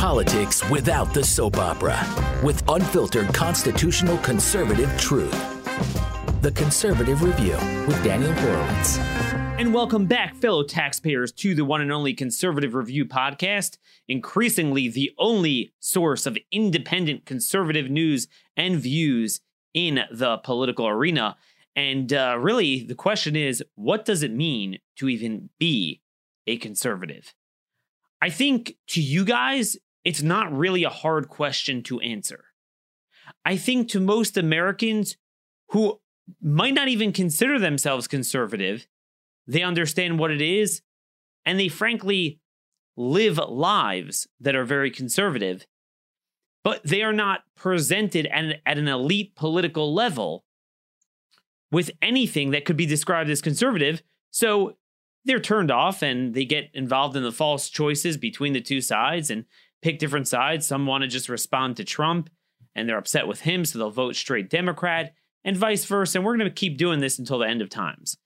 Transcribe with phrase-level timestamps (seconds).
[0.00, 1.94] Politics without the soap opera,
[2.42, 5.30] with unfiltered constitutional conservative truth.
[6.40, 8.96] The Conservative Review with Daniel Horowitz.
[9.58, 13.76] And welcome back, fellow taxpayers, to the one and only Conservative Review podcast,
[14.08, 18.26] increasingly the only source of independent conservative news
[18.56, 19.42] and views
[19.74, 21.36] in the political arena.
[21.76, 26.00] And uh, really, the question is what does it mean to even be
[26.46, 27.34] a conservative?
[28.22, 32.44] I think to you guys, it's not really a hard question to answer.
[33.44, 35.16] I think to most Americans
[35.70, 36.00] who
[36.42, 38.86] might not even consider themselves conservative,
[39.46, 40.82] they understand what it is,
[41.44, 42.40] and they frankly
[42.96, 45.66] live lives that are very conservative,
[46.62, 50.44] but they are not presented at an, at an elite political level
[51.72, 54.02] with anything that could be described as conservative.
[54.30, 54.76] So
[55.24, 59.30] they're turned off and they get involved in the false choices between the two sides
[59.30, 59.44] and
[59.82, 60.66] pick different sides.
[60.66, 62.30] Some want to just respond to Trump
[62.74, 65.14] and they're upset with him, so they'll vote straight Democrat,
[65.44, 66.18] and vice versa.
[66.18, 68.16] And we're going to keep doing this until the end of times.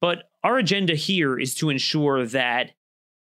[0.00, 2.72] But our agenda here is to ensure that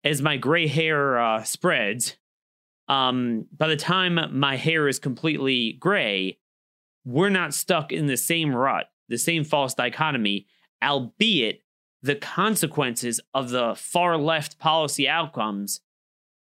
[0.04, 2.18] as my gray hair uh, spreads,
[2.88, 6.40] um, by the time my hair is completely gray,
[7.06, 10.48] we're not stuck in the same rut, the same false dichotomy,
[10.84, 11.62] albeit
[12.02, 15.80] the consequences of the far left policy outcomes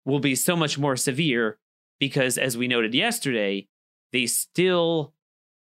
[0.05, 1.57] will be so much more severe
[1.99, 3.67] because, as we noted yesterday,
[4.11, 5.13] they still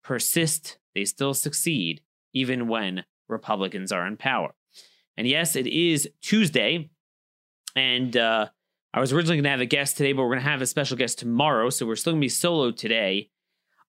[0.03, 2.01] persist, they still succeed,
[2.33, 4.53] even when Republicans are in power.
[5.17, 6.89] And yes, it is Tuesday.
[7.75, 8.47] And uh,
[8.93, 10.67] I was originally going to have a guest today, but we're going to have a
[10.67, 11.69] special guest tomorrow.
[11.69, 13.29] So we're still going to be solo today.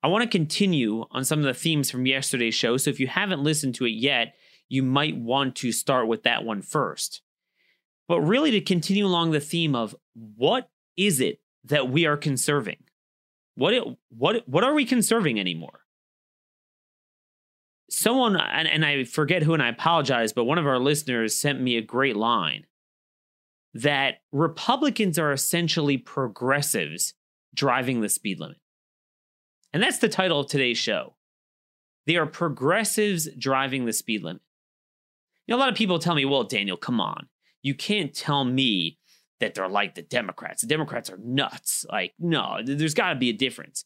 [0.03, 2.77] I want to continue on some of the themes from yesterday's show.
[2.77, 4.35] So if you haven't listened to it yet,
[4.67, 7.21] you might want to start with that one first.
[8.07, 12.77] But really, to continue along the theme of what is it that we are conserving?
[13.55, 15.81] What it, what what are we conserving anymore?
[17.89, 21.61] Someone and, and I forget who and I apologize, but one of our listeners sent
[21.61, 22.65] me a great line
[23.73, 27.13] that Republicans are essentially progressives
[27.53, 28.57] driving the speed limit.
[29.73, 31.15] And that's the title of today's show.
[32.07, 34.41] They are progressives driving the speed limit.
[35.47, 37.27] You know, a lot of people tell me, well, Daniel, come on.
[37.61, 38.97] You can't tell me
[39.41, 40.61] that they're like the Democrats.
[40.61, 41.85] The Democrats are nuts.
[41.89, 43.85] Like, no, there's got to be a difference.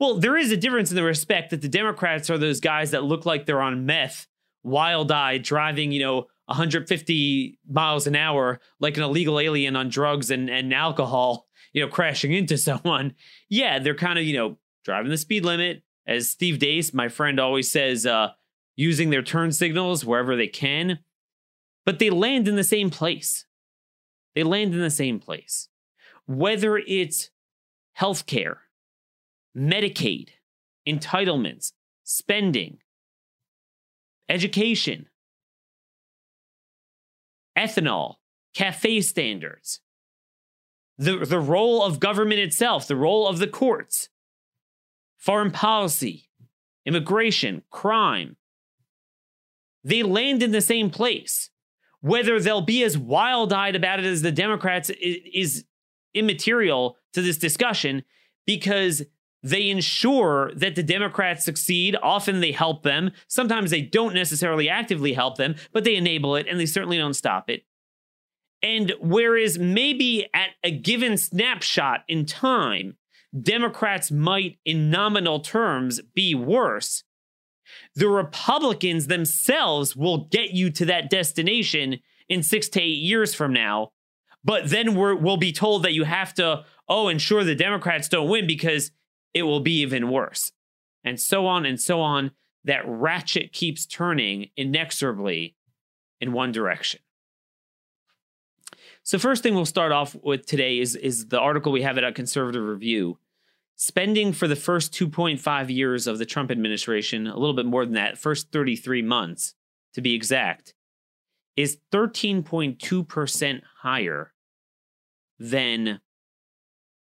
[0.00, 3.04] Well, there is a difference in the respect that the Democrats are those guys that
[3.04, 4.26] look like they're on meth,
[4.64, 10.30] wild eyed, driving, you know, 150 miles an hour like an illegal alien on drugs
[10.30, 13.14] and, and alcohol, you know, crashing into someone.
[13.48, 15.82] Yeah, they're kind of, you know, driving the speed limit.
[16.06, 18.32] As Steve Deace, my friend, always says, uh,
[18.76, 20.98] using their turn signals wherever they can.
[21.86, 23.46] But they land in the same place.
[24.34, 25.68] They land in the same place.
[26.26, 27.30] Whether it's
[27.98, 28.56] healthcare,
[29.56, 30.30] Medicaid,
[30.88, 31.72] entitlements,
[32.02, 32.78] spending,
[34.28, 35.06] education,
[37.56, 38.16] ethanol,
[38.54, 39.80] CAFE standards,
[40.98, 44.08] the, the role of government itself, the role of the courts,
[45.16, 46.28] foreign policy,
[46.84, 48.36] immigration, crime.
[49.82, 51.50] They land in the same place.
[52.04, 55.64] Whether they'll be as wild eyed about it as the Democrats is, is
[56.12, 58.04] immaterial to this discussion
[58.46, 59.04] because
[59.42, 61.96] they ensure that the Democrats succeed.
[62.02, 63.12] Often they help them.
[63.26, 67.14] Sometimes they don't necessarily actively help them, but they enable it and they certainly don't
[67.14, 67.64] stop it.
[68.62, 72.98] And whereas maybe at a given snapshot in time,
[73.42, 77.02] Democrats might, in nominal terms, be worse,
[77.94, 83.52] the Republicans themselves will get you to that destination in six to eight years from
[83.52, 83.92] now.
[84.42, 88.28] But then we will be told that you have to, oh, ensure the Democrats don't
[88.28, 88.90] win because
[89.32, 90.52] it will be even worse.
[91.02, 92.32] And so on and so on.
[92.64, 95.54] That ratchet keeps turning inexorably
[96.20, 97.00] in one direction.
[99.02, 102.04] So, first thing we'll start off with today is, is the article we have at
[102.04, 103.18] a conservative review
[103.76, 107.94] Spending for the first 2.5 years of the Trump administration, a little bit more than
[107.94, 109.54] that, first 33 months
[109.94, 110.74] to be exact,
[111.56, 114.32] is 13.2% higher
[115.38, 116.00] than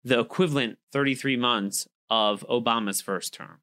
[0.05, 3.61] the equivalent 33 months of Obama's first term.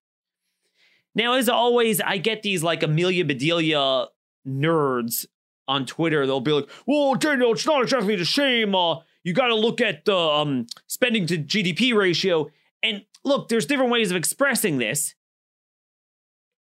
[1.15, 4.07] Now, as always, I get these like Amelia Bedelia
[4.47, 5.25] nerds
[5.67, 6.25] on Twitter.
[6.25, 8.75] They'll be like, well, Daniel, it's not exactly the same.
[8.75, 12.49] Uh, you got to look at the um, spending to GDP ratio.
[12.83, 15.15] And look, there's different ways of expressing this.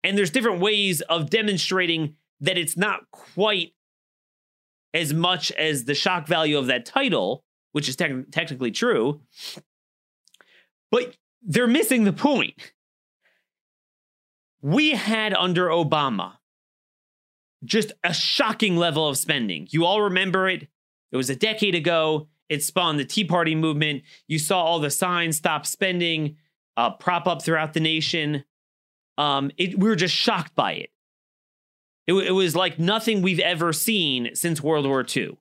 [0.02, 3.74] And there's different ways of demonstrating that it's not quite
[4.92, 9.20] as much as the shock value of that title, which is te- technically true.
[10.90, 12.72] But they're missing the point.
[14.62, 16.34] We had under Obama
[17.64, 19.68] just a shocking level of spending.
[19.70, 20.68] You all remember it.
[21.12, 22.28] It was a decade ago.
[22.50, 24.02] It spawned the Tea Party movement.
[24.26, 26.36] You saw all the signs stop spending,
[26.76, 28.44] uh, prop up throughout the nation.
[29.16, 30.90] Um, it, we were just shocked by it.
[32.08, 32.12] it.
[32.12, 35.38] It was like nothing we've ever seen since World War II.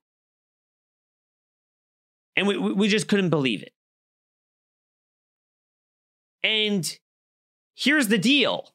[2.36, 3.74] And we, we just couldn't believe it.
[6.44, 6.98] And
[7.76, 8.72] here's the deal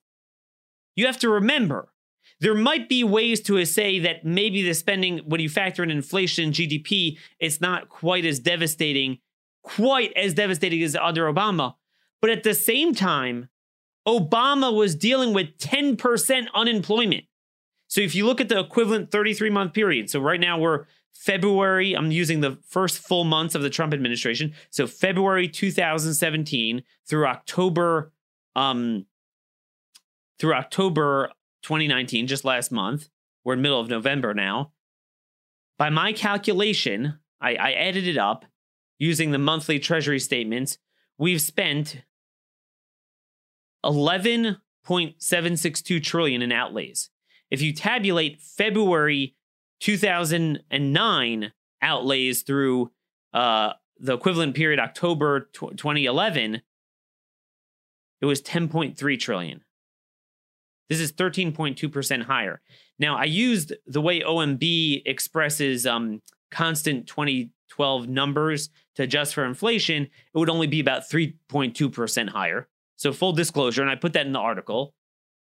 [0.97, 1.94] you have to remember
[2.41, 6.53] there might be ways to say that maybe the spending, when you factor in inflation,
[6.53, 9.19] GDP, it's not quite as devastating,
[9.63, 11.75] quite as devastating as under Obama.
[12.21, 13.49] But at the same time,
[14.07, 17.25] Obama was dealing with 10% unemployment.
[17.89, 21.95] So if you look at the equivalent 33 month period, so right now we're February,
[21.95, 24.53] I'm using the first full months of the Trump administration.
[24.71, 28.13] So February 2017 through October,
[28.57, 29.07] um,
[30.39, 31.31] through October
[31.65, 33.09] 2019, just last month.
[33.43, 34.73] We're in middle of November now.
[35.77, 37.73] By my calculation, I, I
[38.07, 38.45] it up
[38.99, 40.79] using the monthly treasury statements.
[41.19, 42.03] We've spent
[43.85, 47.11] 11.762 trillion in outlays.
[47.51, 49.35] If you tabulate February
[49.81, 51.53] 2009
[51.83, 52.93] outlays through
[53.33, 56.63] uh, the equivalent period October 2011,
[58.21, 59.65] it was 10.3 trillion.
[60.89, 62.61] This is 13.2% higher.
[62.99, 66.21] Now, I used the way OMB expresses um,
[66.51, 70.05] constant 2012 numbers to adjust for inflation.
[70.05, 72.69] It would only be about 3.2% higher.
[72.97, 74.95] So, full disclosure, and I put that in the article.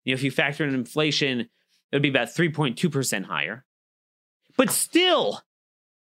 [0.04, 1.48] You know, if you factor in inflation, it
[1.92, 3.64] would be about 3.2% higher.
[4.56, 5.42] But still,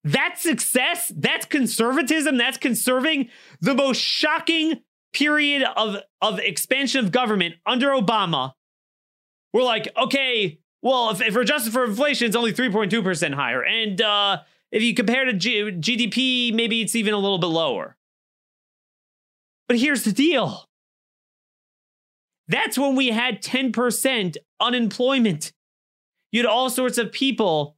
[0.05, 3.31] that's success, that's conservatism, that's conserving
[3.61, 4.83] the most shocking
[5.13, 8.53] period of, of expansion of government under Obama
[9.55, 13.65] we're like, okay, well, if, if we're adjusted for inflation, it's only 3.2% higher.
[13.65, 14.39] And uh,
[14.71, 17.97] if you compare to G- GDP, maybe it's even a little bit lower.
[19.69, 20.69] But here's the deal
[22.49, 25.53] that's when we had 10% unemployment.
[26.33, 27.77] You had all sorts of people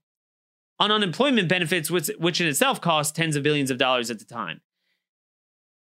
[0.80, 4.24] on unemployment benefits, which, which in itself cost tens of billions of dollars at the
[4.24, 4.62] time.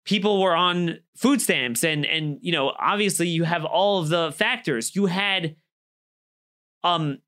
[0.06, 4.32] People were on food stamps, and and you know, obviously, you have all of the
[4.32, 4.96] factors.
[4.96, 5.56] You had
[6.84, 7.20] um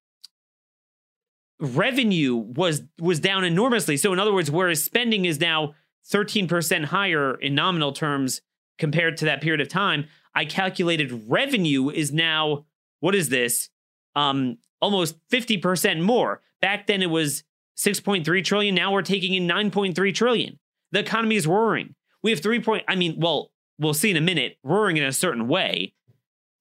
[1.59, 3.97] revenue was was down enormously.
[3.97, 5.75] So in other words, whereas spending is now
[6.11, 8.41] 13% higher in nominal terms
[8.77, 10.05] compared to that period of time,
[10.35, 12.65] I calculated revenue is now
[12.99, 13.69] what is this?
[14.15, 16.41] Um almost 50% more.
[16.61, 17.45] Back then it was
[17.77, 20.59] 6.3 trillion, now we're taking in 9.3 trillion.
[20.91, 21.95] The economy is roaring.
[22.21, 25.13] We have 3 point I mean, well, we'll see in a minute, roaring in a
[25.13, 25.93] certain way.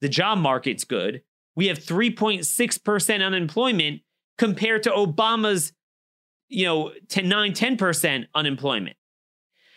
[0.00, 1.22] The job market's good
[1.54, 4.02] we have 3.6% unemployment
[4.38, 5.72] compared to Obama's,
[6.48, 8.96] you know, 10, 9, 10% unemployment.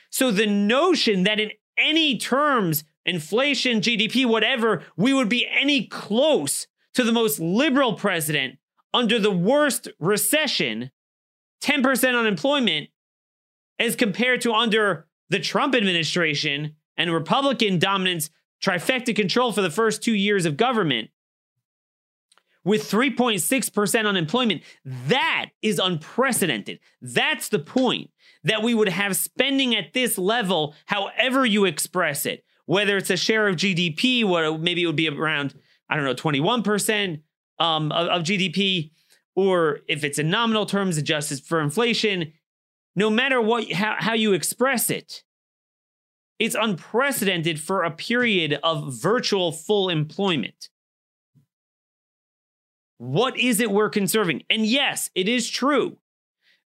[0.10, 6.68] So the notion that in any terms, inflation, GDP, whatever, we would be any close
[6.94, 8.58] to the most liberal president
[8.94, 10.90] under the worst recession,
[11.62, 12.90] 10% unemployment,
[13.78, 18.30] as compared to under the Trump administration and Republican dominance,
[18.64, 21.10] trifecta control for the first two years of government,
[22.66, 24.64] with 3.6% unemployment.
[24.84, 26.80] That is unprecedented.
[27.02, 28.10] That's the point
[28.44, 33.18] that we would have spending at this level, however you express it, whether it's a
[33.18, 35.54] share of GDP, what maybe it would be around,
[35.90, 37.22] I don't know, 21%
[37.60, 38.92] um, of, of GDP,
[39.36, 42.34] or if it's in nominal terms, adjusted for inflation,
[42.96, 45.24] no matter what how, how you express it,
[46.40, 50.70] it's unprecedented for a period of virtual full employment.
[52.98, 54.44] What is it we're conserving?
[54.50, 55.98] And yes, it is true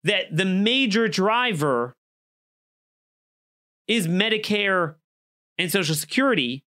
[0.05, 1.97] that the major driver
[3.87, 4.97] is Medicare
[5.57, 6.65] and Social Security,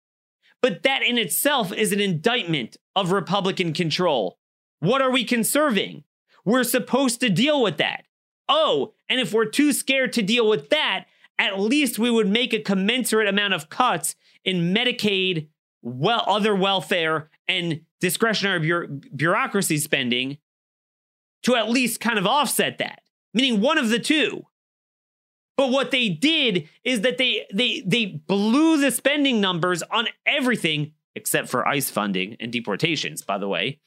[0.61, 4.37] but that in itself is an indictment of Republican control.
[4.79, 6.03] What are we conserving?
[6.43, 8.05] We're supposed to deal with that.
[8.49, 11.05] Oh, and if we're too scared to deal with that,
[11.37, 15.47] at least we would make a commensurate amount of cuts in Medicaid,
[15.81, 20.37] well, other welfare, and discretionary bureaucracy spending
[21.43, 23.01] to at least kind of offset that,
[23.33, 24.43] meaning one of the two.
[25.57, 30.93] But what they did is that they they they blew the spending numbers on everything
[31.13, 33.79] except for ICE funding and deportations, by the way.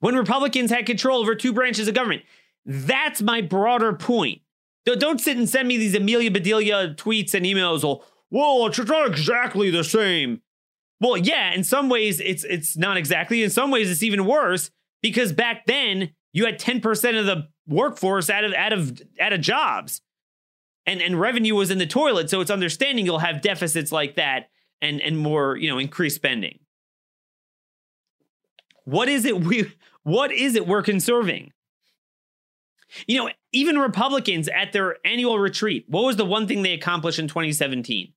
[0.00, 2.22] When Republicans had control over two branches of government,
[2.66, 4.42] that's my broader point.
[4.84, 7.82] Don't sit and send me these Amelia Bedelia tweets and emails.
[8.30, 10.40] Well, it's not exactly the same.
[11.00, 13.42] Well, yeah, in some ways it's it's not exactly.
[13.42, 14.70] In some ways it's even worse
[15.02, 19.40] because back then you had 10% of the workforce out of out of out of
[19.40, 20.00] jobs.
[20.86, 24.48] And and revenue was in the toilet, so it's understanding you'll have deficits like that
[24.80, 26.60] and and more, you know, increased spending.
[28.84, 29.70] What is it we
[30.02, 31.52] what is it we're conserving?
[33.06, 37.18] You know, even Republicans at their annual retreat, what was the one thing they accomplished
[37.18, 38.14] in 2017?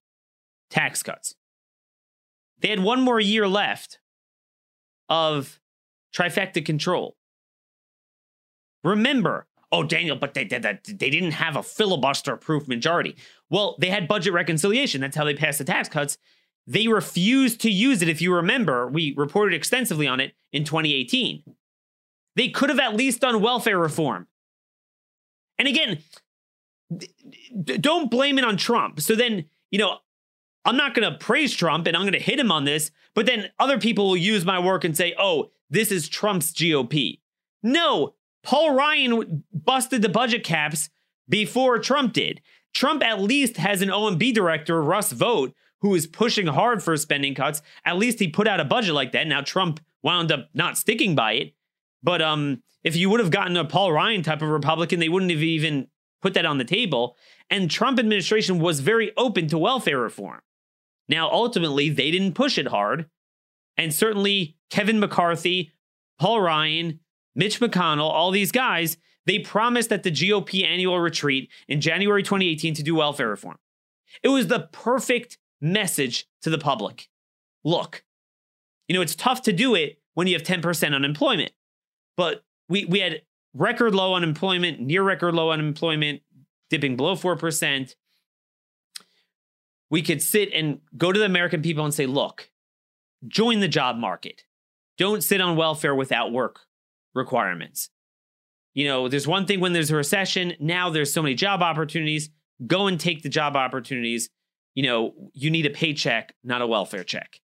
[0.69, 1.35] Tax cuts.
[2.61, 3.99] They had one more year left
[5.09, 5.59] of
[6.15, 7.17] trifecta control.
[8.83, 13.15] Remember, oh, Daniel, but they, they, they didn't have a filibuster proof majority.
[13.49, 15.01] Well, they had budget reconciliation.
[15.01, 16.17] That's how they passed the tax cuts.
[16.67, 18.09] They refused to use it.
[18.09, 21.43] If you remember, we reported extensively on it in 2018.
[22.35, 24.27] They could have at least done welfare reform.
[25.57, 25.99] And again,
[27.79, 29.01] don't blame it on Trump.
[29.01, 29.97] So then, you know,
[30.63, 33.25] I'm not going to praise Trump and I'm going to hit him on this, but
[33.25, 37.19] then other people will use my work and say, oh, this is Trump's GOP.
[37.63, 38.13] No,
[38.43, 40.89] Paul Ryan busted the budget caps
[41.27, 42.41] before Trump did.
[42.73, 47.35] Trump at least has an OMB director, Russ Vought, who is pushing hard for spending
[47.35, 47.61] cuts.
[47.85, 49.27] At least he put out a budget like that.
[49.27, 51.53] Now Trump wound up not sticking by it.
[52.03, 55.31] But um, if you would have gotten a Paul Ryan type of Republican, they wouldn't
[55.31, 55.87] have even
[56.21, 57.17] put that on the table.
[57.49, 60.41] And Trump administration was very open to welfare reform.
[61.11, 63.07] Now, ultimately, they didn't push it hard.
[63.75, 65.73] And certainly Kevin McCarthy,
[66.17, 67.01] Paul Ryan,
[67.35, 72.73] Mitch McConnell, all these guys, they promised at the GOP annual retreat in January 2018
[72.75, 73.57] to do welfare reform.
[74.23, 77.09] It was the perfect message to the public.
[77.65, 78.03] Look,
[78.87, 81.51] you know, it's tough to do it when you have 10% unemployment,
[82.15, 83.21] but we, we had
[83.53, 86.21] record low unemployment, near record low unemployment,
[86.69, 87.95] dipping below 4%.
[89.91, 92.49] We could sit and go to the American people and say, look,
[93.27, 94.45] join the job market.
[94.97, 96.61] Don't sit on welfare without work
[97.13, 97.89] requirements.
[98.73, 102.29] You know, there's one thing when there's a recession, now there's so many job opportunities.
[102.65, 104.29] Go and take the job opportunities.
[104.75, 107.41] You know, you need a paycheck, not a welfare check.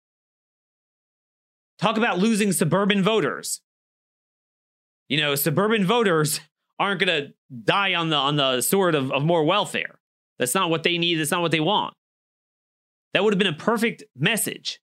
[1.79, 3.61] Talk about losing suburban voters.
[5.09, 6.41] You know, suburban voters
[6.79, 7.35] aren't going to
[7.65, 10.01] die on the on the sword of, of more welfare.
[10.39, 11.17] That's not what they need.
[11.17, 11.95] That's not what they want.
[13.13, 14.81] That would have been a perfect message.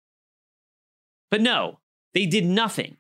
[1.31, 1.79] But no,
[2.13, 2.98] they did nothing.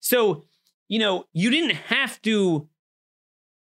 [0.00, 0.44] So
[0.90, 2.68] you know, you didn't have to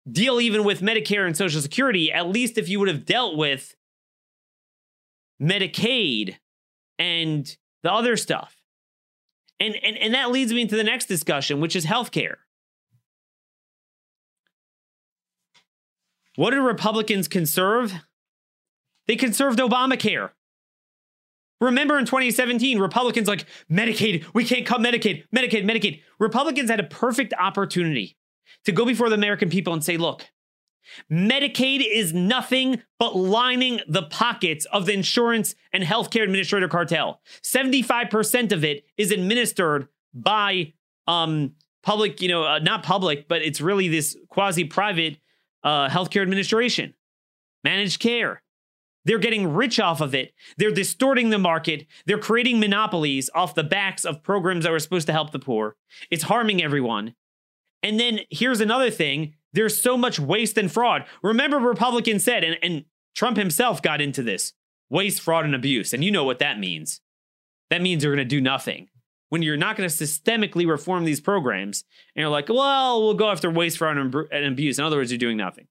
[0.09, 3.75] deal even with Medicare and Social Security, at least if you would have dealt with
[5.39, 6.37] Medicaid
[6.97, 8.55] and the other stuff.
[9.59, 12.37] And, and, and that leads me into the next discussion, which is healthcare.
[16.37, 17.93] What did Republicans conserve?
[19.07, 20.29] They conserved Obamacare.
[21.61, 26.01] Remember in 2017, Republicans like Medicaid, we can't cut Medicaid, Medicaid, Medicaid.
[26.19, 28.17] Republicans had a perfect opportunity
[28.65, 30.25] to go before the American people and say, look,
[31.11, 37.21] Medicaid is nothing but lining the pockets of the insurance and healthcare administrator cartel.
[37.43, 40.73] 75% of it is administered by
[41.07, 45.17] um, public, you know, uh, not public, but it's really this quasi private
[45.63, 46.93] uh, healthcare administration,
[47.63, 48.41] managed care.
[49.05, 50.33] They're getting rich off of it.
[50.57, 51.87] They're distorting the market.
[52.05, 55.75] They're creating monopolies off the backs of programs that were supposed to help the poor.
[56.11, 57.15] It's harming everyone.
[57.81, 61.05] And then here's another thing there's so much waste and fraud.
[61.23, 64.53] Remember, Republicans said, and, and Trump himself got into this
[64.89, 65.93] waste, fraud, and abuse.
[65.93, 67.01] And you know what that means.
[67.69, 68.89] That means you're going to do nothing.
[69.29, 71.83] When you're not going to systemically reform these programs,
[72.15, 74.79] and you're like, well, we'll go after waste, fraud, and abuse.
[74.79, 75.67] In other words, you're doing nothing.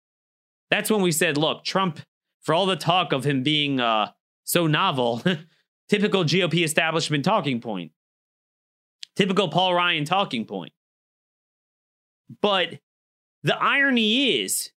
[0.71, 2.01] That's when we said, look, Trump
[2.49, 4.11] for all the talk of him being uh,
[4.43, 5.23] so novel,
[5.91, 7.93] typical GOP establishment talking point,
[9.17, 10.73] typical Paul Ryan talking point.
[12.41, 12.79] But
[13.43, 14.71] the irony is,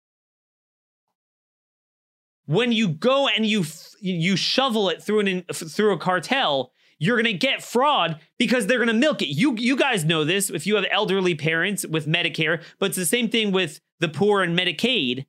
[2.48, 3.66] when you go and you
[4.02, 8.80] you shovel it through an through a cartel, you're going to get fraud because they're
[8.80, 9.28] going to milk it.
[9.28, 13.06] You you guys know this if you have elderly parents with Medicare, but it's the
[13.06, 15.28] same thing with the poor and Medicaid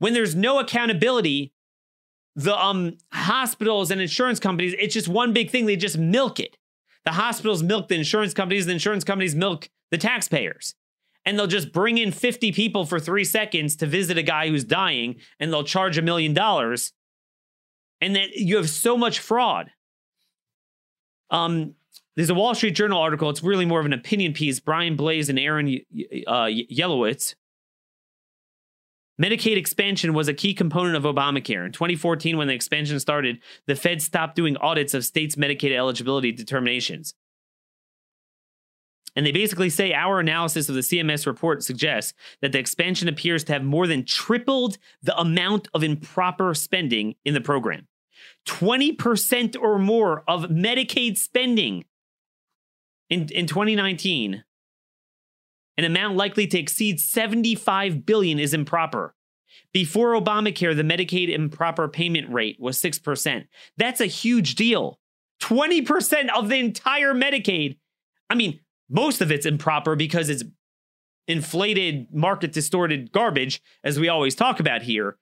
[0.00, 1.52] when there's no accountability,
[2.34, 5.66] the um hospitals and insurance companies, it's just one big thing.
[5.66, 6.56] They just milk it.
[7.04, 10.74] The hospitals milk the insurance companies, the insurance companies milk the taxpayers.
[11.24, 14.64] And they'll just bring in 50 people for three seconds to visit a guy who's
[14.64, 16.92] dying, and they'll charge a million dollars.
[18.00, 19.70] And then you have so much fraud.
[21.28, 21.74] Um,
[22.16, 23.28] there's a Wall Street Journal article.
[23.28, 24.60] It's really more of an opinion piece.
[24.60, 25.68] Brian Blase and Aaron
[26.26, 27.34] uh, Yelowitz
[29.20, 31.66] Medicaid expansion was a key component of Obamacare.
[31.66, 36.32] In 2014, when the expansion started, the Fed stopped doing audits of states' Medicaid eligibility
[36.32, 37.14] determinations.
[39.16, 43.44] And they basically say our analysis of the CMS report suggests that the expansion appears
[43.44, 47.88] to have more than tripled the amount of improper spending in the program.
[48.46, 51.84] 20% or more of Medicaid spending
[53.10, 54.44] in, in 2019
[55.80, 59.14] an amount likely to exceed 75 billion is improper.
[59.72, 63.46] Before Obamacare, the Medicaid improper payment rate was 6%.
[63.78, 64.98] That's a huge deal.
[65.40, 67.78] 20% of the entire Medicaid.
[68.28, 68.60] I mean,
[68.90, 70.44] most of it's improper because it's
[71.26, 75.16] inflated, market distorted garbage, as we always talk about here.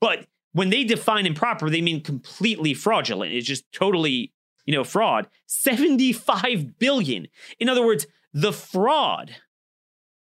[0.00, 3.32] But when they define improper, they mean completely fraudulent.
[3.32, 4.32] It's just totally,
[4.66, 5.28] you know, fraud.
[5.46, 7.28] 75 billion.
[7.58, 9.36] In other words, the fraud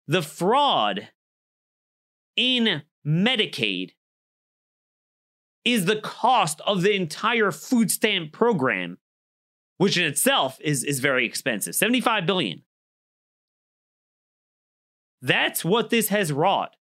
[0.10, 1.10] the fraud
[2.36, 3.92] in Medicaid
[5.64, 8.98] is the cost of the entire food stamp program,
[9.78, 12.64] which in itself is, is very expensive 75 billion.
[15.22, 16.76] That's what this has wrought.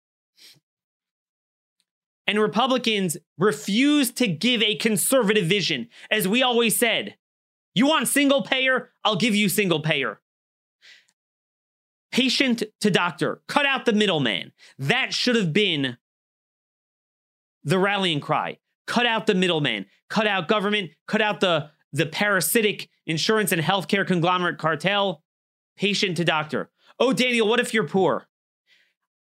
[2.26, 5.88] And Republicans refuse to give a conservative vision.
[6.10, 7.16] As we always said,
[7.74, 8.90] you want single payer?
[9.04, 10.18] I'll give you single payer
[12.18, 14.50] patient to doctor, cut out the middleman.
[14.76, 15.96] That should have been
[17.62, 18.58] the rallying cry.
[18.88, 24.04] Cut out the middleman, cut out government, cut out the, the parasitic insurance and healthcare
[24.04, 25.22] conglomerate cartel,
[25.76, 26.70] patient to doctor.
[26.98, 28.26] Oh, Daniel, what if you're poor?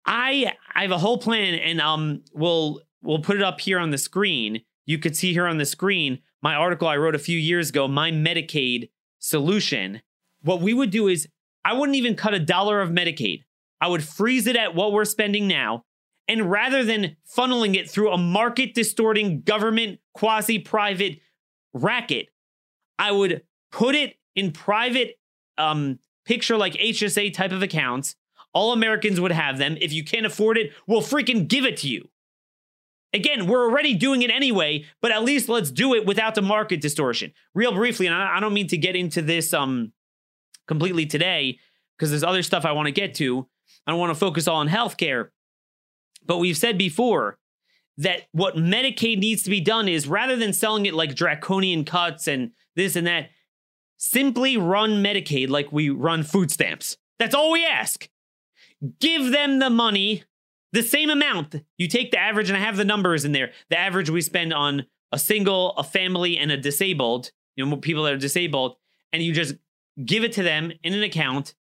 [0.06, 3.90] I I have a whole plan and um we'll we'll put it up here on
[3.90, 4.62] the screen.
[4.86, 7.88] You could see here on the screen my article I wrote a few years ago,
[7.88, 10.02] my Medicaid solution.
[10.44, 11.28] What we would do is
[11.66, 13.44] I wouldn't even cut a dollar of Medicaid.
[13.82, 15.84] I would freeze it at what we're spending now.
[16.28, 21.20] And rather than funneling it through a market distorting government quasi private
[21.74, 22.30] racket,
[22.98, 23.42] I would
[23.72, 25.20] put it in private
[25.58, 28.16] um, picture like HSA type of accounts.
[28.54, 29.78] All Americans would have them.
[29.82, 32.10] If you can't afford it, we'll freaking give it to you.
[33.14, 36.82] Again, we're already doing it anyway, but at least let's do it without the market
[36.82, 37.34] distortion.
[37.54, 39.94] Real briefly, and I, don't mean to get into this um,
[40.68, 41.60] completely today
[41.98, 43.48] because there's other stuff I want to get to.
[43.86, 45.30] I don't want to focus all on healthcare.
[46.26, 47.38] But we've said before
[47.98, 52.28] that what Medicaid needs to be done is rather than selling it like draconian cuts
[52.28, 53.30] and this and that,
[53.98, 56.98] simply run Medicaid like we run food stamps.
[57.20, 58.10] That's all we ask.
[59.00, 60.24] Give them the money,
[60.74, 61.56] the same amount.
[61.78, 63.52] You take the average, and I have the numbers in there.
[63.70, 68.04] The average we spend on a single, a family, and a disabled, you know, people
[68.04, 68.76] that are disabled,
[69.14, 69.56] and you just
[70.04, 71.56] give it to them in an account.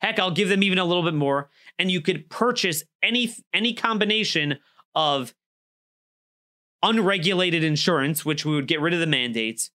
[0.00, 3.74] Heck, I'll give them even a little bit more, and you could purchase any any
[3.74, 4.58] combination
[4.94, 5.34] of
[6.82, 9.70] unregulated insurance, which we would get rid of the mandates.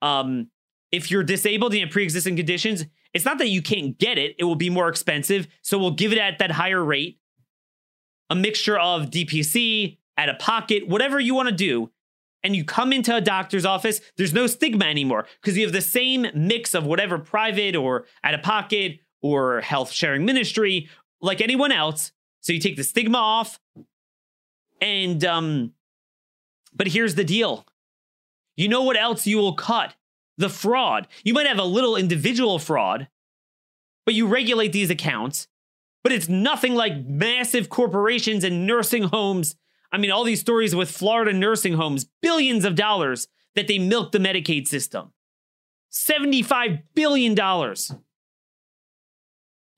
[0.00, 0.50] Um,
[0.92, 4.44] if you're disabled and have pre-existing conditions, it's not that you can't get it; it
[4.44, 5.48] will be more expensive.
[5.62, 7.18] So we'll give it at that higher rate.
[8.30, 11.90] A mixture of DPC, out of pocket, whatever you want to do
[12.42, 15.80] and you come into a doctor's office, there's no stigma anymore because you have the
[15.80, 20.88] same mix of whatever private or out of pocket or health sharing ministry
[21.20, 22.12] like anyone else.
[22.40, 23.58] So you take the stigma off.
[24.80, 25.72] And, um,
[26.74, 27.66] but here's the deal
[28.56, 29.94] you know what else you will cut?
[30.36, 31.08] The fraud.
[31.24, 33.08] You might have a little individual fraud,
[34.04, 35.48] but you regulate these accounts.
[36.04, 39.56] But it's nothing like massive corporations and nursing homes
[39.90, 44.12] I mean, all these stories with Florida nursing homes, billions of dollars that they milk
[44.12, 45.12] the Medicaid system.
[45.92, 47.34] $75 billion.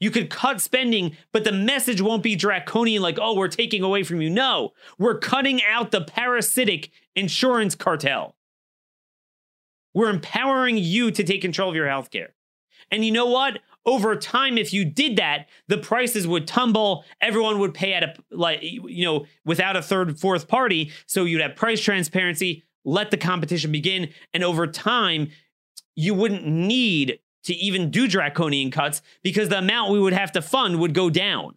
[0.00, 4.02] You could cut spending, but the message won't be draconian like, oh, we're taking away
[4.02, 4.30] from you.
[4.30, 8.34] No, we're cutting out the parasitic insurance cartel.
[9.94, 12.28] We're empowering you to take control of your healthcare.
[12.90, 13.60] And you know what?
[13.86, 17.04] over time, if you did that, the prices would tumble.
[17.20, 20.92] Everyone would pay at a like you know without a third, fourth party.
[21.06, 22.64] So you'd have price transparency.
[22.84, 25.30] Let the competition begin, and over time,
[25.94, 30.42] you wouldn't need to even do draconian cuts because the amount we would have to
[30.42, 31.54] fund would go down.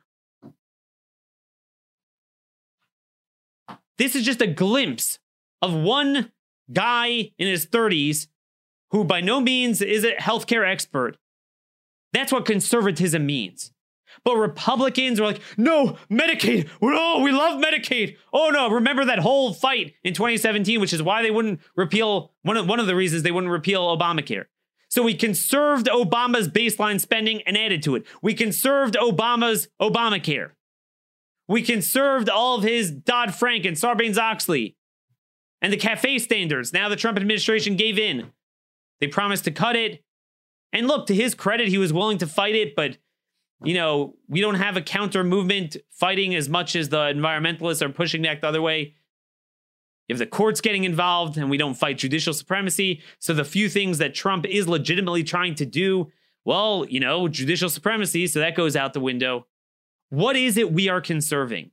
[3.97, 5.19] This is just a glimpse
[5.61, 6.31] of one
[6.71, 8.27] guy in his 30s
[8.91, 11.17] who by no means is a healthcare expert
[12.13, 13.71] that's what conservatism means.
[14.23, 16.69] But Republicans are like, no, Medicaid.
[16.81, 18.15] Oh, we love Medicaid.
[18.31, 22.55] Oh no, remember that whole fight in 2017, which is why they wouldn't repeal one
[22.55, 24.45] of one of the reasons they wouldn't repeal Obamacare.
[24.93, 28.05] So we conserved Obama's baseline spending and added to it.
[28.21, 30.51] We conserved Obama's Obamacare.
[31.47, 34.77] We conserved all of his Dodd Frank and Sarbanes Oxley
[35.63, 36.73] and the CAFE standards.
[36.73, 38.33] Now the Trump administration gave in.
[38.99, 40.03] They promised to cut it.
[40.71, 42.99] And look, to his credit, he was willing to fight it, but
[43.63, 47.89] you know, we don't have a counter movement fighting as much as the environmentalists are
[47.89, 48.93] pushing back the other way.
[50.09, 53.97] If the court's getting involved and we don't fight judicial supremacy, so the few things
[53.99, 56.11] that Trump is legitimately trying to do,
[56.45, 59.47] well, you know, judicial supremacy, so that goes out the window.
[60.09, 61.71] What is it we are conserving?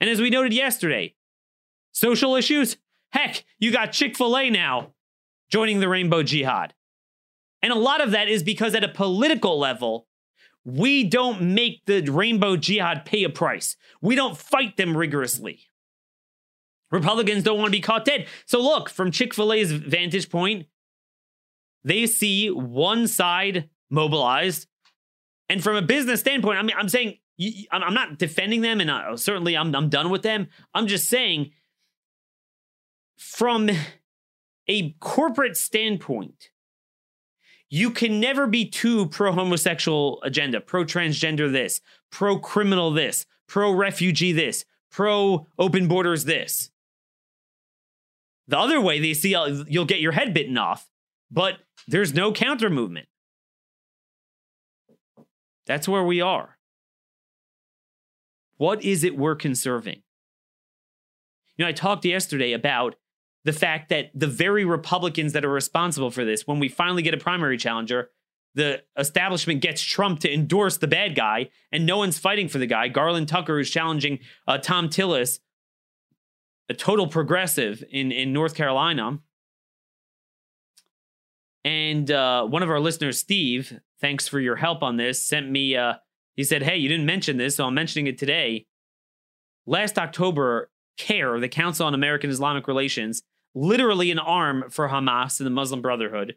[0.00, 1.14] And as we noted yesterday,
[1.92, 2.76] social issues?
[3.10, 4.94] Heck, you got Chick fil A now
[5.50, 6.74] joining the Rainbow Jihad.
[7.60, 10.06] And a lot of that is because at a political level,
[10.64, 13.76] we don't make the Rainbow Jihad pay a price.
[14.00, 15.68] We don't fight them rigorously.
[16.92, 18.26] Republicans don't want to be caught dead.
[18.46, 20.66] So, look, from Chick fil A's vantage point,
[21.82, 24.68] they see one side mobilized.
[25.48, 27.16] And from a business standpoint, I mean, I'm saying,
[27.72, 30.48] I'm not defending them, and I, certainly I'm, I'm done with them.
[30.74, 31.50] I'm just saying,
[33.16, 33.70] from
[34.68, 36.50] a corporate standpoint,
[37.68, 43.72] you can never be too pro homosexual agenda, pro transgender this, pro criminal this, pro
[43.72, 46.70] refugee this, pro open borders this.
[48.52, 50.90] The other way they see you'll get your head bitten off,
[51.30, 51.54] but
[51.88, 53.08] there's no counter movement.
[55.64, 56.58] That's where we are.
[58.58, 60.02] What is it we're conserving?
[61.56, 62.96] You know, I talked yesterday about
[63.44, 67.14] the fact that the very Republicans that are responsible for this, when we finally get
[67.14, 68.10] a primary challenger,
[68.54, 72.66] the establishment gets Trump to endorse the bad guy, and no one's fighting for the
[72.66, 72.88] guy.
[72.88, 75.38] Garland Tucker is challenging uh, Thom Tillis,
[76.72, 79.18] a total progressive in, in North Carolina.
[81.64, 85.76] And uh, one of our listeners, Steve, thanks for your help on this, sent me,
[85.76, 85.94] uh,
[86.34, 88.64] he said, Hey, you didn't mention this, so I'm mentioning it today.
[89.66, 93.22] Last October, CAIR, the Council on American Islamic Relations,
[93.54, 96.36] literally an arm for Hamas and the Muslim Brotherhood,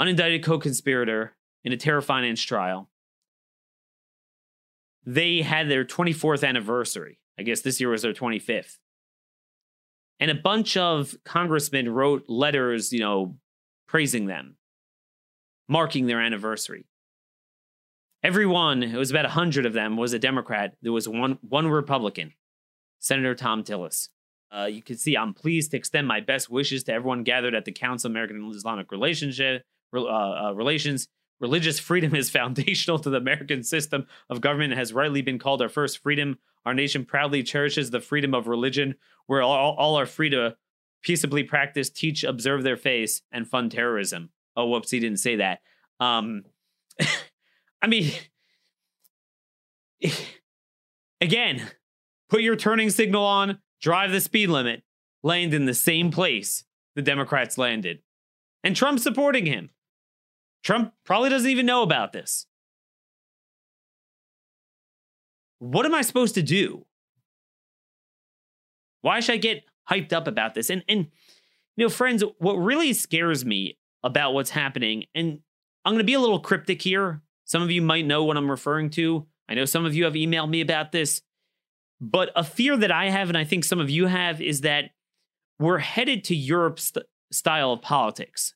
[0.00, 2.88] unindicted co conspirator in a terror finance trial.
[5.04, 7.18] They had their 24th anniversary.
[7.38, 8.76] I guess this year was their 25th.
[10.20, 13.36] And a bunch of congressmen wrote letters, you know,
[13.86, 14.56] praising them,
[15.68, 16.86] marking their anniversary.
[18.24, 20.74] Everyone, it was about 100 of them, was a Democrat.
[20.82, 22.32] There was one, one Republican,
[22.98, 24.08] Senator Thom Tillis.
[24.50, 27.64] Uh, you can see I'm pleased to extend my best wishes to everyone gathered at
[27.64, 29.62] the Council of American Islamic Relationship
[29.94, 31.06] uh, uh, Relations.
[31.40, 35.62] Religious freedom is foundational to the American system of government and has rightly been called
[35.62, 36.38] our first freedom.
[36.66, 38.96] Our nation proudly cherishes the freedom of religion,
[39.26, 40.56] where all, all are free to
[41.02, 44.30] peaceably practice, teach, observe their faith, and fund terrorism.
[44.56, 45.60] Oh, whoops, he didn't say that.
[46.00, 46.44] Um,
[47.82, 48.12] I mean,
[51.20, 51.62] again,
[52.28, 54.82] put your turning signal on, drive the speed limit,
[55.22, 58.00] land in the same place the Democrats landed.
[58.64, 59.70] And Trump supporting him.
[60.62, 62.46] Trump probably doesn't even know about this.
[65.58, 66.86] What am I supposed to do?
[69.00, 70.70] Why should I get hyped up about this?
[70.70, 71.08] And and
[71.76, 75.40] you know, friends, what really scares me about what's happening, and
[75.84, 77.22] I'm going to be a little cryptic here.
[77.44, 79.26] Some of you might know what I'm referring to.
[79.48, 81.22] I know some of you have emailed me about this.
[82.00, 84.90] But a fear that I have, and I think some of you have, is that
[85.58, 88.54] we're headed to Europe's st- style of politics.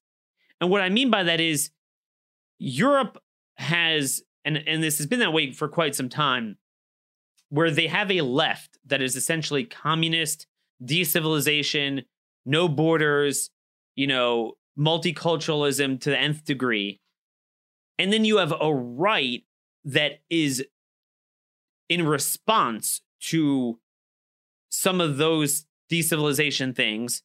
[0.61, 1.71] And what I mean by that is
[2.63, 3.21] Europe
[3.57, 6.59] has, and, and this has been that way for quite some time,
[7.49, 10.47] where they have a left that is essentially communist,
[10.83, 12.05] decivilization,
[12.47, 13.51] no borders,
[13.97, 17.01] you know, multiculturalism to the nth degree.
[17.99, 19.43] And then you have a right
[19.85, 20.65] that is
[21.89, 23.81] in response to
[24.71, 27.23] some of those decivilization things,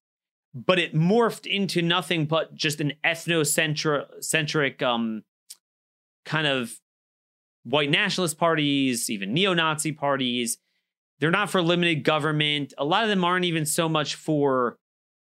[0.65, 5.23] but it morphed into nothing but just an ethnocentric um,
[6.25, 6.79] kind of
[7.63, 10.57] white nationalist parties, even neo Nazi parties.
[11.19, 12.73] They're not for limited government.
[12.77, 14.77] A lot of them aren't even so much for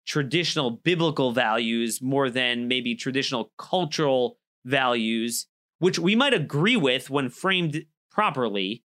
[0.06, 5.48] traditional biblical values more than maybe traditional cultural values,
[5.80, 8.84] which we might agree with when framed properly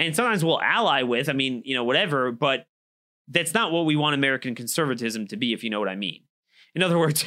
[0.00, 1.28] and sometimes we'll ally with.
[1.28, 2.64] I mean, you know, whatever, but
[3.30, 6.22] that's not what we want American conservatism to be, if you know what I mean.
[6.74, 7.24] In other words,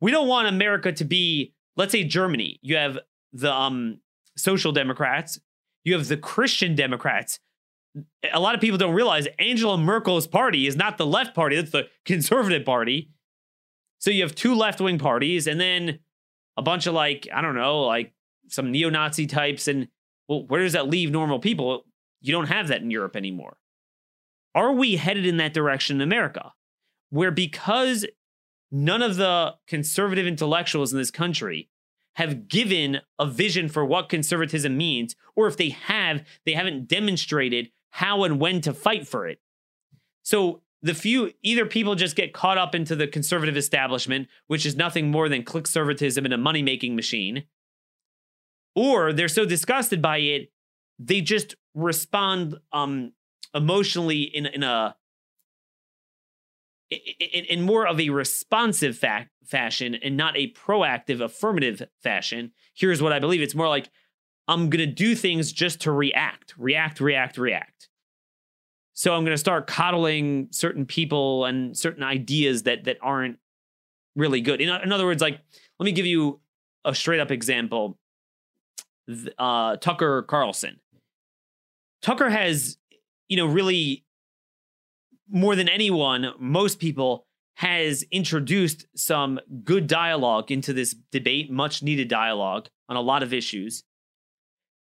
[0.00, 2.58] we don't want America to be, let's say, Germany.
[2.62, 2.98] You have
[3.32, 4.00] the um,
[4.36, 5.38] social democrats,
[5.84, 7.38] you have the Christian Democrats.
[8.32, 11.70] A lot of people don't realize Angela Merkel's party is not the left party, it's
[11.70, 13.10] the conservative party.
[13.98, 16.00] So you have two left wing parties and then
[16.56, 18.12] a bunch of like, I don't know, like
[18.48, 19.68] some neo Nazi types.
[19.68, 19.88] And
[20.28, 21.84] well, where does that leave normal people?
[22.20, 23.56] You don't have that in Europe anymore.
[24.54, 26.52] Are we headed in that direction in America?
[27.10, 28.06] Where because
[28.70, 31.68] none of the conservative intellectuals in this country
[32.16, 37.70] have given a vision for what conservatism means, or if they have, they haven't demonstrated
[37.90, 39.40] how and when to fight for it.
[40.22, 44.76] So the few either people just get caught up into the conservative establishment, which is
[44.76, 47.44] nothing more than clickservatism and a money making machine,
[48.74, 50.50] or they're so disgusted by it,
[50.98, 53.12] they just respond um,
[53.54, 54.96] emotionally in in a
[56.90, 62.52] in, in more of a responsive fa- fashion and not a proactive affirmative fashion.
[62.74, 63.90] Here's what I believe: it's more like
[64.48, 67.88] I'm gonna do things just to react, react, react, react.
[68.94, 73.38] So I'm going to start coddling certain people and certain ideas that that aren't
[74.16, 74.60] really good.
[74.60, 75.40] In, in other words, like
[75.78, 76.40] let me give you
[76.84, 77.98] a straight up example.
[79.38, 80.78] Uh, Tucker Carlson.
[82.02, 82.78] Tucker has,
[83.32, 84.04] you know, really
[85.26, 92.08] more than anyone, most people has introduced some good dialogue into this debate, much needed
[92.08, 93.84] dialogue on a lot of issues.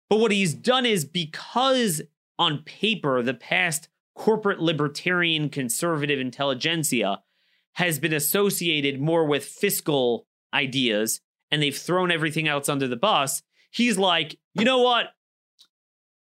[0.08, 2.02] But what he's done is because
[2.40, 7.22] on paper, the past corporate libertarian conservative intelligentsia
[7.74, 11.20] has been associated more with fiscal ideas
[11.52, 13.42] and they've thrown everything else under the bus.
[13.70, 15.06] He's like, you know what?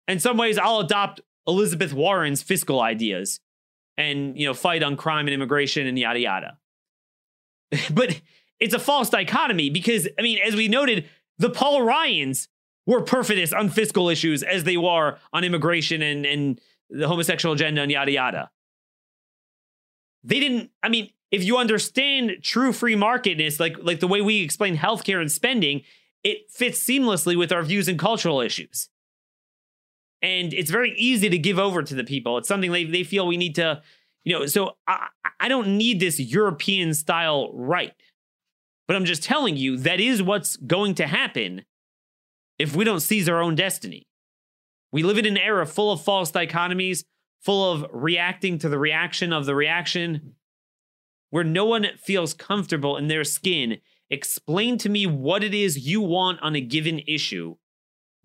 [0.10, 3.40] In some ways, I'll adopt Elizabeth Warren's fiscal ideas
[3.98, 6.58] and you know fight on crime and immigration and yada yada.
[7.92, 8.22] but
[8.60, 11.06] it's a false dichotomy because I mean, as we noted,
[11.38, 12.48] the Paul Ryans
[12.86, 17.82] were perfidus on fiscal issues as they were on immigration and and the homosexual agenda
[17.82, 18.52] and yada yada.
[20.24, 24.42] They didn't, I mean, if you understand true free marketness, like like the way we
[24.42, 25.82] explain healthcare and spending,
[26.24, 28.90] it fits seamlessly with our views and cultural issues.
[30.22, 32.38] And it's very easy to give over to the people.
[32.38, 33.82] It's something they, they feel we need to,
[34.24, 35.08] you know, so I,
[35.40, 37.94] I don't need this European style right.
[38.88, 41.66] But I'm just telling you that is what's going to happen
[42.60, 44.08] if we don't seize our own destiny.
[44.92, 47.06] We live in an era full of false dichotomies,
[47.40, 50.36] full of reacting to the reaction of the reaction,
[51.32, 53.78] where no one feels comfortable in their skin.
[54.10, 57.56] Explain to me what it is you want on a given issue,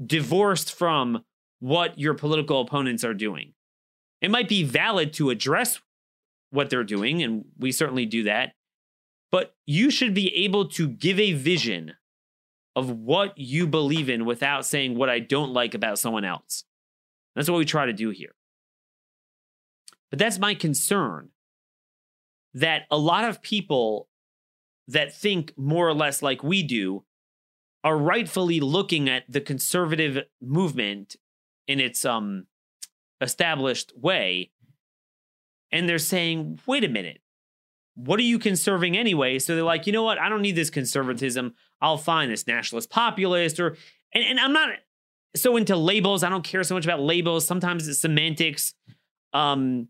[0.04, 1.24] divorced from
[1.66, 3.52] what your political opponents are doing.
[4.20, 5.81] It might be valid to address
[6.50, 8.52] what they're doing, and we certainly do that,
[9.33, 11.94] but you should be able to give a vision
[12.76, 16.62] of what you believe in without saying what I don't like about someone else.
[17.35, 18.37] That's what we try to do here.
[20.11, 21.31] But that's my concern
[22.55, 24.09] that a lot of people
[24.87, 27.02] that think more or less like we do
[27.83, 31.16] are rightfully looking at the conservative movement
[31.66, 32.46] in its um
[33.20, 34.50] established way
[35.72, 37.20] and they're saying wait a minute
[37.94, 40.70] what are you conserving anyway so they're like you know what i don't need this
[40.70, 43.76] conservatism I'll find this nationalist populist or
[44.14, 44.70] and, and I'm not
[45.35, 46.22] so into labels.
[46.22, 47.46] I don't care so much about labels.
[47.46, 48.74] Sometimes it's semantics.
[49.33, 49.88] Um,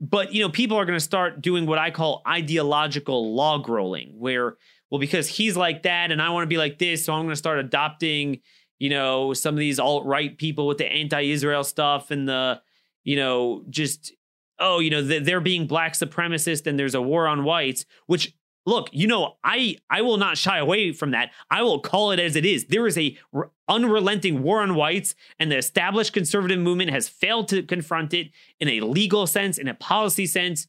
[0.00, 4.14] but you know, people are going to start doing what I call ideological log rolling,
[4.18, 4.56] where
[4.90, 7.30] well, because he's like that, and I want to be like this, so I'm going
[7.30, 8.40] to start adopting,
[8.82, 12.60] you know, some of these alt right people with the anti-Israel stuff and the,
[13.04, 14.12] you know, just
[14.58, 18.34] oh, you know, they're being black supremacist and there's a war on whites, which
[18.66, 21.30] look, you know, I I will not shy away from that.
[21.48, 22.64] I will call it as it is.
[22.64, 27.46] There is a r- unrelenting war on whites, and the established conservative movement has failed
[27.50, 30.66] to confront it in a legal sense, in a policy sense.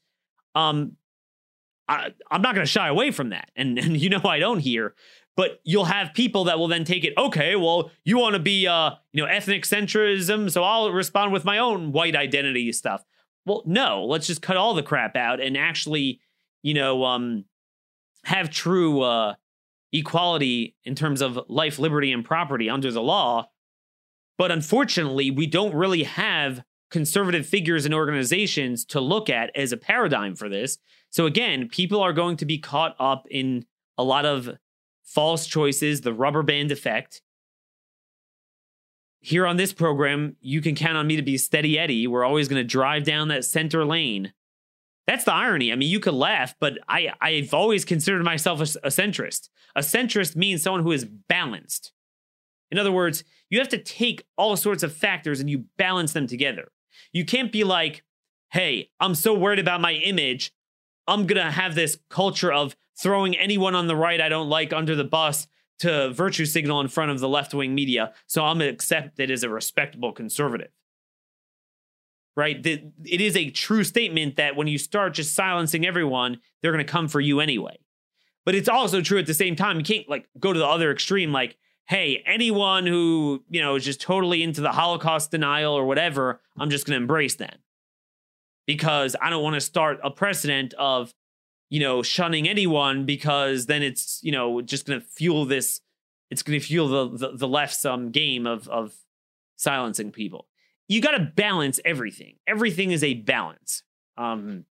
[0.53, 0.97] Um,
[1.87, 4.59] I, am not going to shy away from that, and and you know I don't
[4.59, 4.93] here.
[5.35, 7.13] But you'll have people that will then take it.
[7.17, 11.43] Okay, well, you want to be, uh, you know, ethnic centrism, so I'll respond with
[11.43, 13.03] my own white identity stuff.
[13.45, 16.21] Well, no, let's just cut all the crap out and actually,
[16.61, 17.45] you know, um,
[18.25, 19.33] have true uh,
[19.91, 23.49] equality in terms of life, liberty, and property under the law.
[24.37, 29.77] But unfortunately, we don't really have conservative figures and organizations to look at as a
[29.77, 30.77] paradigm for this.
[31.09, 33.65] So again, people are going to be caught up in
[33.97, 34.49] a lot of
[35.03, 37.21] false choices, the rubber band effect.
[39.19, 42.07] Here on this program, you can count on me to be steady Eddie.
[42.07, 44.33] We're always going to drive down that center lane
[45.05, 45.71] that's the irony.
[45.71, 49.49] I mean, you could laugh, but I, I've always considered myself a, a centrist.
[49.75, 51.91] A centrist means someone who is balanced.
[52.71, 56.25] In other words, you have to take all sorts of factors and you balance them
[56.25, 56.71] together.
[57.11, 58.03] You can't be like,
[58.51, 60.53] hey, I'm so worried about my image.
[61.07, 64.73] I'm going to have this culture of throwing anyone on the right I don't like
[64.73, 65.47] under the bus
[65.79, 68.13] to virtue signal in front of the left wing media.
[68.27, 70.69] So I'm accepted as a respectable conservative.
[72.35, 72.65] right?
[72.65, 76.91] It is a true statement that when you start just silencing everyone, they're going to
[76.91, 77.77] come for you anyway.
[78.45, 79.77] But it's also true at the same time.
[79.77, 83.85] You can't like go to the other extreme, like, hey, anyone who, you know, is
[83.85, 87.57] just totally into the Holocaust denial or whatever, I'm just going to embrace them.
[88.65, 91.13] Because I don't want to start a precedent of,
[91.73, 95.81] you know, shunning anyone because then it's, you know, just going to fuel this,
[96.29, 98.93] it's going to fuel the, the, the left's um, game of, of
[99.55, 100.47] silencing people
[100.87, 102.35] you got to balance everything.
[102.47, 103.83] Everything is a balance.
[104.17, 104.65] Um,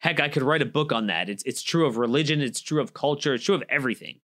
[0.00, 1.28] heck, I could write a book on that.
[1.28, 2.40] It's it's true of religion.
[2.40, 3.34] It's true of culture.
[3.34, 4.20] It's true of everything.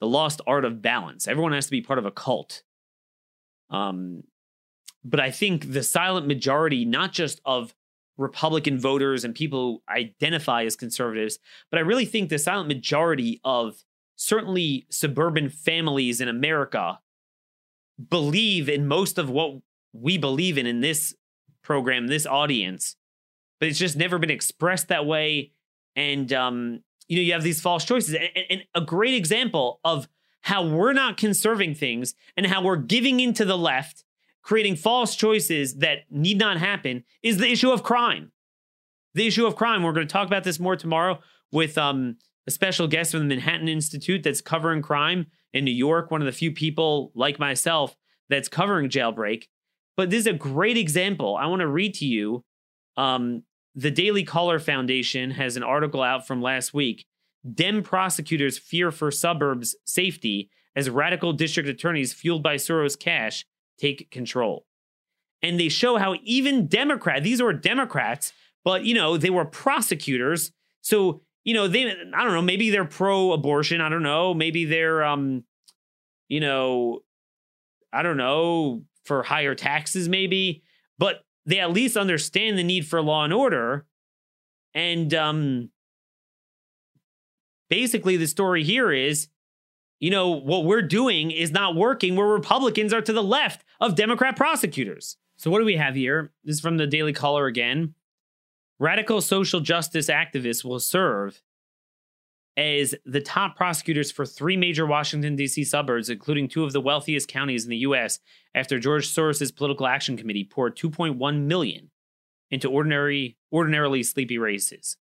[0.00, 1.28] The lost art of balance.
[1.28, 2.62] Everyone has to be part of a cult.
[3.70, 4.24] Um,
[5.04, 7.74] but I think the silent majority, not just of
[8.16, 11.38] Republican voters and people who identify as conservatives,
[11.70, 13.84] but I really think the silent majority of
[14.16, 17.00] certainly suburban families in America
[18.08, 19.56] believe in most of what
[19.92, 21.14] we believe in in this
[21.62, 22.96] program, this audience,
[23.58, 25.52] but it's just never been expressed that way.
[25.96, 28.14] And um, you know, you have these false choices.
[28.14, 30.08] And, and, a great example of
[30.42, 34.04] how we're not conserving things and how we're giving into the left,
[34.44, 38.30] creating false choices that need not happen, is the issue of crime.
[39.14, 39.82] The issue of crime.
[39.82, 43.34] We're going to talk about this more tomorrow with um, a special guest from the
[43.34, 47.96] Manhattan Institute that's covering crime in New York, one of the few people like myself
[48.28, 49.44] that's covering jailbreak.
[49.96, 51.36] But this is a great example.
[51.36, 52.44] I want to read to you.
[52.96, 57.06] Um, the Daily Caller Foundation has an article out from last week.
[57.50, 63.44] Dem prosecutors fear for suburbs safety as radical district attorneys fueled by Soros cash
[63.78, 64.66] take control.
[65.42, 68.32] And they show how even Democrat, these were Democrats,
[68.64, 70.52] but you know, they were prosecutors.
[70.80, 74.64] So, you know, they I don't know, maybe they're pro abortion, I don't know, maybe
[74.64, 75.44] they're um
[76.28, 77.00] you know,
[77.92, 80.62] I don't know, for higher taxes, maybe,
[80.98, 83.86] but they at least understand the need for law and order.
[84.72, 85.70] And um,
[87.68, 89.28] basically, the story here is
[90.04, 93.94] you know, what we're doing is not working where Republicans are to the left of
[93.94, 95.16] Democrat prosecutors.
[95.38, 96.30] So, what do we have here?
[96.44, 97.94] This is from the Daily Caller again.
[98.78, 101.40] Radical social justice activists will serve
[102.54, 105.64] as the top prosecutors for three major Washington, D.C.
[105.64, 108.20] suburbs, including two of the wealthiest counties in the U.S.,
[108.54, 111.90] after George Soros' Political Action Committee poured 2.1 million
[112.50, 114.98] into ordinary, ordinarily sleepy races.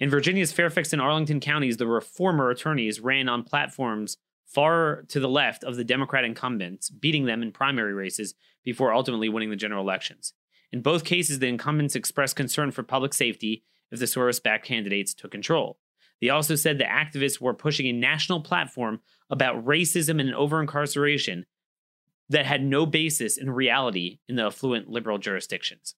[0.00, 5.28] In Virginia's Fairfax and Arlington counties, the reformer attorneys ran on platforms far to the
[5.28, 9.82] left of the Democrat incumbents, beating them in primary races before ultimately winning the general
[9.82, 10.32] elections.
[10.72, 15.14] In both cases, the incumbents expressed concern for public safety if the Soros backed candidates
[15.14, 15.78] took control.
[16.20, 21.46] They also said the activists were pushing a national platform about racism and over incarceration
[22.28, 25.94] that had no basis in reality in the affluent liberal jurisdictions.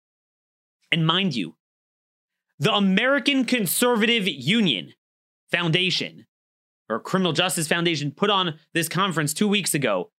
[0.92, 1.56] And mind you,
[2.58, 4.92] the American Conservative Union
[5.50, 6.26] Foundation
[6.88, 10.10] or Criminal Justice Foundation put on this conference two weeks ago,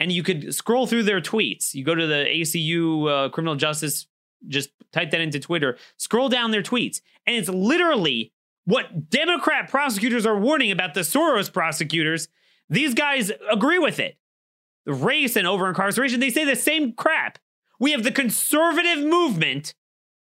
[0.00, 1.74] and you could scroll through their tweets.
[1.74, 4.06] You go to the ACU uh, Criminal Justice,
[4.48, 8.32] just type that into Twitter, scroll down their tweets, and it's literally
[8.68, 12.28] what Democrat prosecutors are warning about the Soros prosecutors,
[12.68, 14.18] these guys agree with it.
[14.86, 17.38] Race and over incarceration, they say the same crap.
[17.80, 19.72] We have the conservative movement,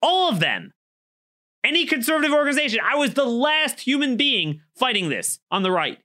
[0.01, 0.73] all of them.
[1.63, 2.79] Any conservative organization.
[2.83, 5.99] I was the last human being fighting this on the right.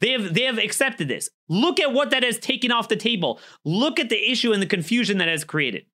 [0.00, 1.30] They have they have accepted this.
[1.48, 3.40] Look at what that has taken off the table.
[3.64, 5.86] Look at the issue and the confusion that has created.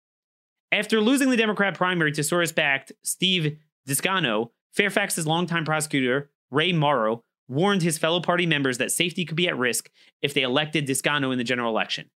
[0.72, 7.82] After losing the Democrat primary to Soros-backed Steve Descano, Fairfax's longtime prosecutor, Ray Morrogh warned
[7.82, 11.38] his fellow party members that safety could be at risk if they elected Descano in
[11.38, 12.10] the general election.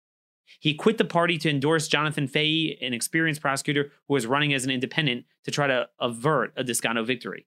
[0.60, 4.64] He quit the party to endorse Jonathan Fahey, an experienced prosecutor who was running as
[4.64, 7.46] an independent to try to avert a Descano victory.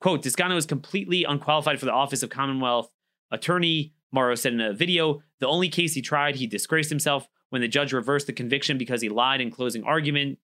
[0.00, 2.90] Quote, Descano is completely unqualified for the office of Commonwealth
[3.30, 5.22] Attorney, Morrogh said in a video.
[5.38, 9.00] The only case he tried, he disgraced himself when the judge reversed the conviction because
[9.00, 10.38] he lied in closing argument.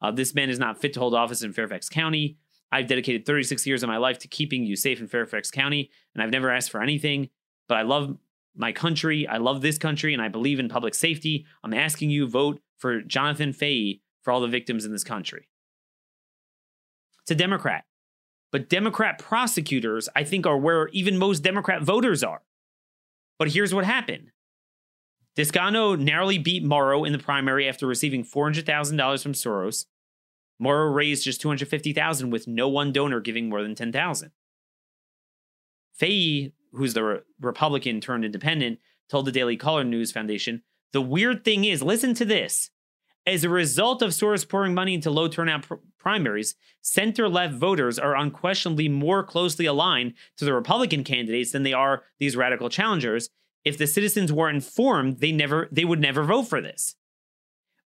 [0.00, 2.38] Uh, this man is not fit to hold office in Fairfax County.
[2.72, 6.22] I've dedicated 36 years of my life to keeping you safe in Fairfax County, and
[6.22, 7.28] I've never asked for anything.
[7.68, 8.16] But I love
[8.54, 9.26] my country.
[9.26, 11.46] I love this country, and I believe in public safety.
[11.62, 15.48] I'm asking you vote for Jonathan Fahey for all the victims in this country.
[17.22, 17.84] It's a Democrat.
[18.50, 22.42] But Democrat prosecutors, I think, are where even most Democrat voters are.
[23.38, 24.30] But here's what happened
[25.36, 29.86] Descano narrowly beat Morrogh in the primary after receiving $400,000 from Soros.
[30.58, 34.30] Morrogh raised just 250,000, with no one donor giving more than 10,000.
[35.94, 40.62] Fahey, who's the re- Republican turned independent, told the Daily Caller News Foundation,
[40.92, 42.70] The weird thing is, listen to this.
[43.24, 47.98] As a result of Soros pouring money into low turnout pr- primaries, center left voters
[47.98, 53.28] are unquestionably more closely aligned to the Republican candidates than they are these radical challengers.
[53.64, 56.96] If the citizens were informed, they never they would never vote for this.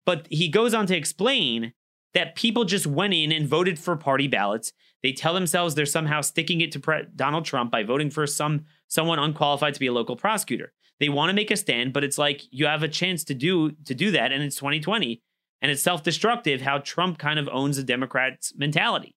[0.05, 1.73] But he goes on to explain
[2.13, 4.71] that people just went in and voted for party ballots.
[5.03, 8.65] They tell themselves they're somehow sticking it to pre- Donald Trump by voting for some
[8.87, 10.73] someone unqualified to be a local prosecutor.
[10.99, 13.71] They want to make a stand, but it's like you have a chance to do
[13.85, 15.21] to do that, and it's 2020,
[15.61, 19.15] and it's self-destructive how Trump kind of owns the Democrats' mentality.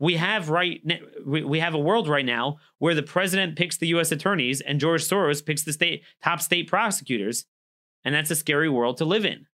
[0.00, 0.80] We have right
[1.26, 4.12] we have a world right now where the president picks the U.S.
[4.12, 7.44] attorneys and George Soros picks the state top state prosecutors,
[8.04, 9.46] and that's a scary world to live in.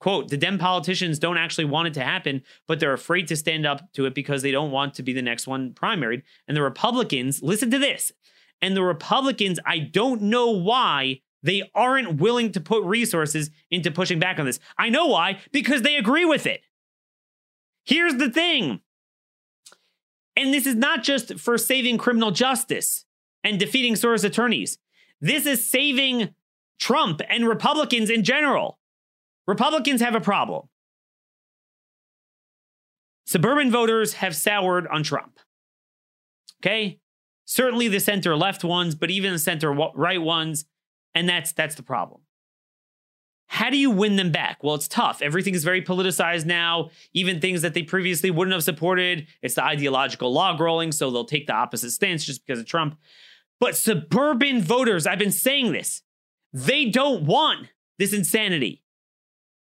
[0.00, 3.66] Quote, the Dem politicians don't actually want it to happen, but they're afraid to stand
[3.66, 6.22] up to it because they don't want to be the next one primaried.
[6.48, 8.10] And the Republicans, listen to this.
[8.62, 14.18] And the Republicans, I don't know why they aren't willing to put resources into pushing
[14.18, 14.58] back on this.
[14.78, 16.62] I know why, because they agree with it.
[17.84, 18.80] Here's the thing.
[20.34, 23.04] And this is not just for saving criminal justice
[23.44, 24.78] and defeating Soros attorneys.
[25.20, 26.34] This is saving
[26.78, 28.78] Trump and Republicans in general.
[29.50, 30.68] Republicans have a problem.
[33.26, 35.40] Suburban voters have soured on Trump.
[36.62, 37.00] Okay?
[37.46, 40.66] Certainly the center left ones, but even the center right ones,
[41.16, 42.20] and that's that's the problem.
[43.48, 44.62] How do you win them back?
[44.62, 45.20] Well, it's tough.
[45.20, 46.90] Everything is very politicized now.
[47.12, 51.24] Even things that they previously wouldn't have supported, it's the ideological log rolling, so they'll
[51.24, 52.96] take the opposite stance just because of Trump.
[53.58, 56.02] But suburban voters, I've been saying this,
[56.52, 57.66] they don't want
[57.98, 58.84] this insanity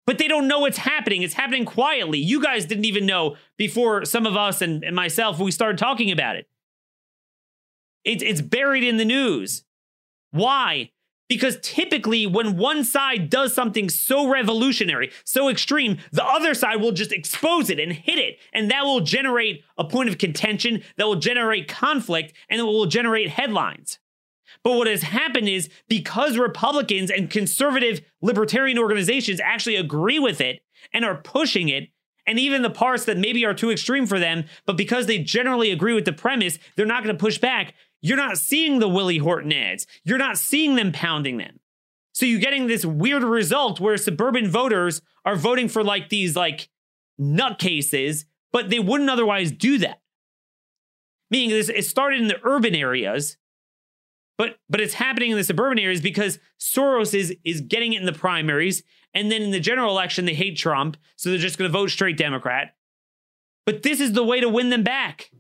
[0.06, 1.22] but they don't know it's happening.
[1.22, 2.20] It's happening quietly.
[2.20, 6.12] You guys didn't even know before some of us and, and myself, we started talking
[6.12, 6.48] about it.
[8.04, 8.22] it.
[8.22, 9.64] It's buried in the news.
[10.32, 10.92] Why?
[11.30, 16.92] Because typically, when one side does something so revolutionary, so extreme, the other side will
[16.92, 18.40] just expose it and hit it.
[18.52, 22.86] And that will generate a point of contention, that will generate conflict, and it will
[22.86, 24.00] generate headlines.
[24.64, 30.62] But what has happened is because Republicans and conservative libertarian organizations actually agree with it
[30.94, 31.90] and are pushing it,
[32.26, 35.72] and even the parts that maybe are too extreme for them, but because they generally
[35.72, 37.74] agree with the premise, they're not going to push back.
[38.02, 39.86] You're not seeing the Willie Horton ads.
[40.06, 41.60] You're not seeing them pounding them.
[42.14, 46.70] So you're getting this weird result where suburban voters are voting for like these like
[47.20, 50.00] nutcases, but they wouldn't otherwise do that.
[51.30, 53.38] Meaning this, it started in the urban areas
[54.38, 58.06] but but it's happening in the suburban areas because Soros is is getting it in
[58.06, 61.70] the primaries, and then in the general election they hate Trump, so they're just going
[61.70, 62.76] to vote straight Democrat.
[63.66, 65.32] But this is the way to win them back.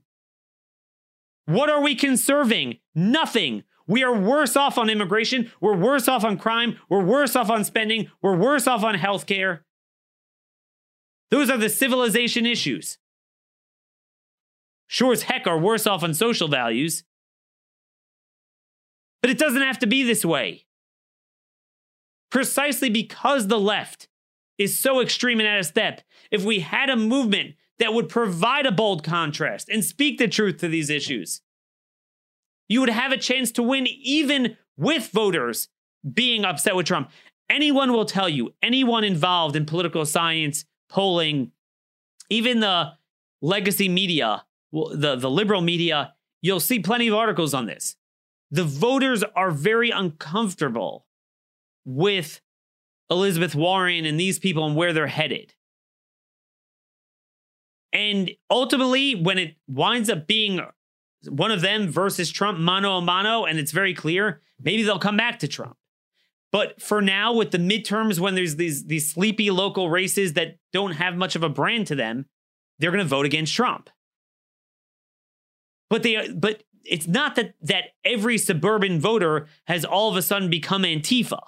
[1.46, 2.78] What are we conserving?
[2.96, 3.64] Nothing.
[3.86, 5.52] We are worse off on immigration.
[5.60, 6.78] We're worse off on crime.
[6.88, 8.10] We're worse off on spending.
[8.22, 9.60] We're worse off on healthcare.
[11.32, 12.98] Those are the civilization issues.
[14.88, 17.04] Sure as heck are worse off on social values.
[19.24, 20.66] But it doesn't have to be this way.
[22.30, 24.10] Precisely because the left
[24.58, 28.66] is so extreme and out of step, if we had a movement that would provide
[28.66, 31.42] a bold contrast and speak the truth to these issues,
[32.68, 35.70] you would have a chance to win even with voters
[36.14, 37.10] being upset with Trump.
[37.50, 41.54] Anyone will tell you, anyone involved in political science, polling,
[42.30, 42.92] even the
[43.42, 44.44] legacy media,
[44.74, 47.96] the, the liberal media, you'll see plenty of articles on this
[48.54, 51.08] the voters are very uncomfortable
[51.86, 52.40] with
[53.10, 55.56] Elizabeth Warren and these people and where they're headed.
[57.92, 60.62] And ultimately, when it winds up being
[61.28, 65.18] one of them versus Trump mano a mano, and it's very clear, maybe they'll come
[65.18, 65.76] back to Trump.
[66.52, 70.92] But for now, with the midterms, when there's these these sleepy local races that don't
[70.92, 72.28] have much of a brand to them,
[72.78, 73.90] they're going to vote against Trump.
[75.90, 80.50] But they but it's not that that every suburban voter has all of a sudden
[80.50, 81.40] become Antifa,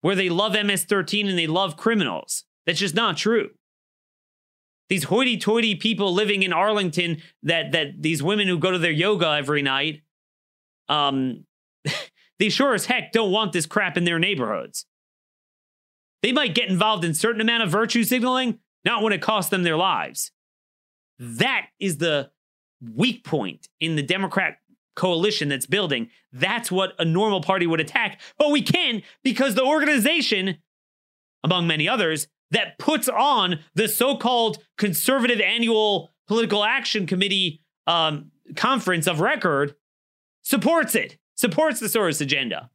[0.00, 2.44] where they love MS-13 and they love criminals.
[2.66, 3.50] That's just not true.
[4.88, 9.36] These hoity-toity people living in Arlington, that that these women who go to their yoga
[9.38, 10.02] every night,
[10.88, 11.44] um,
[12.38, 14.86] they sure as heck don't want this crap in their neighborhoods.
[16.22, 19.62] They might get involved in certain amount of virtue signaling, not when it costs them
[19.62, 20.32] their lives.
[21.18, 22.30] That is the
[22.94, 24.58] weak point in the Democrat
[24.96, 26.08] coalition that's building.
[26.32, 28.20] That's what a normal party would attack.
[28.38, 30.58] But we can because the organization,
[31.42, 38.30] among many others, that puts on the so called conservative annual political action committee um,
[38.56, 39.74] conference of record
[40.42, 42.70] supports it, supports the Soros agenda.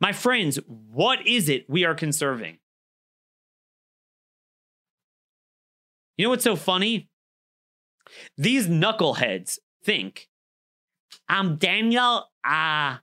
[0.00, 2.58] My friends, what is it we are conserving?
[6.16, 7.08] You know what's so funny?
[8.36, 10.28] These knuckleheads think,
[11.28, 12.28] I'm Daniel.
[12.44, 13.00] Ah,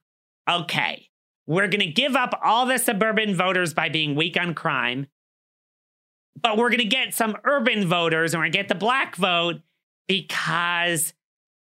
[0.47, 1.09] uh, okay.
[1.45, 5.07] We're going to give up all the suburban voters by being weak on crime,
[6.41, 9.15] but we're going to get some urban voters and we're going to get the black
[9.17, 9.61] vote
[10.07, 11.13] because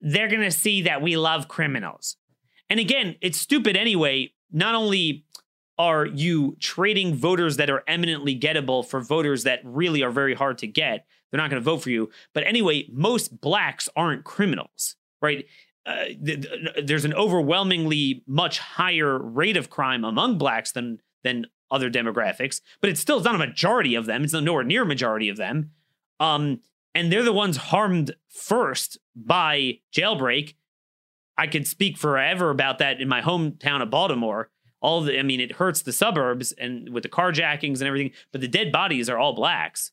[0.02, 2.18] they're going to see that we love criminals.
[2.70, 4.34] And again, it's stupid anyway.
[4.52, 5.26] Not only
[5.80, 10.60] are you trading voters that are eminently gettable for voters that really are very hard
[10.60, 12.12] to get, they're not going to vote for you.
[12.36, 15.46] But anyway, most blacks aren't criminals, right?
[15.84, 21.48] Uh, th- th- there's an overwhelmingly much higher rate of crime among blacks than than
[21.72, 24.24] other demographics, but it's still not a majority of them.
[24.24, 25.72] It's nowhere near a majority of them.
[26.20, 26.60] Um,
[26.94, 30.54] and they're the ones harmed first by jailbreak.
[31.36, 34.52] I could speak forever about that in my hometown of Baltimore.
[34.82, 38.42] All the, I mean, it hurts the suburbs and with the carjackings and everything, but
[38.42, 39.92] the dead bodies are all blacks.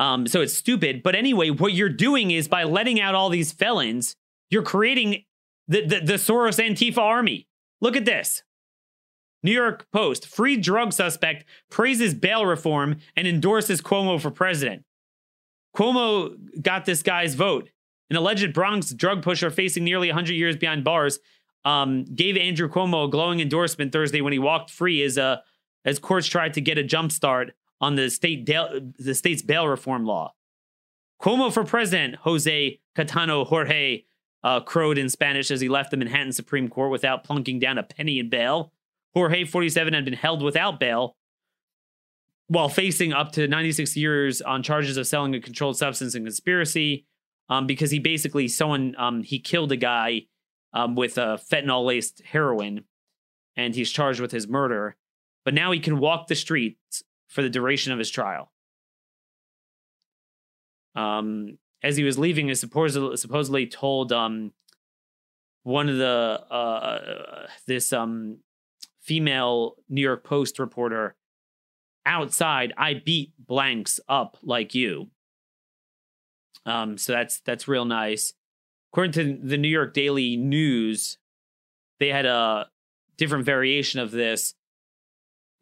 [0.00, 1.02] Um, so it's stupid.
[1.02, 4.16] But anyway, what you're doing is by letting out all these felons,
[4.48, 5.24] you're creating
[5.68, 7.46] the, the, the Soros Antifa army.
[7.82, 8.42] Look at this.
[9.42, 14.84] New York Post, free drug suspect praises bail reform and endorses Cuomo for president.
[15.76, 17.68] Cuomo got this guy's vote.
[18.08, 21.18] An alleged Bronx drug pusher facing nearly 100 years behind bars
[21.66, 25.36] um, gave Andrew Cuomo a glowing endorsement Thursday when he walked free as, uh,
[25.84, 30.04] as courts tried to get a jump start on the state the state's bail reform
[30.04, 30.34] law.
[31.20, 34.04] Cuomo for president, Jose Catano Jorge
[34.42, 37.82] uh, crowed in Spanish as he left the Manhattan Supreme Court without plunking down a
[37.82, 38.72] penny in bail.
[39.12, 41.16] Jorge, 47, had been held without bail
[42.50, 47.06] while facing up to 96 years on charges of selling a controlled substance and conspiracy
[47.48, 50.22] um, because he basically someone um, he killed a guy
[50.72, 52.84] um, with a fentanyl laced heroin
[53.56, 54.96] and he's charged with his murder
[55.44, 58.50] but now he can walk the streets for the duration of his trial.
[60.94, 64.52] Um, as he was leaving, he supposedly, supposedly told um,
[65.62, 68.38] one of the uh, this um,
[69.00, 71.14] female New York Post reporter
[72.04, 75.08] outside, "I beat blanks up like you."
[76.66, 78.34] Um, so that's that's real nice.
[78.92, 81.18] According to the New York Daily News,
[82.00, 82.68] they had a
[83.16, 84.54] different variation of this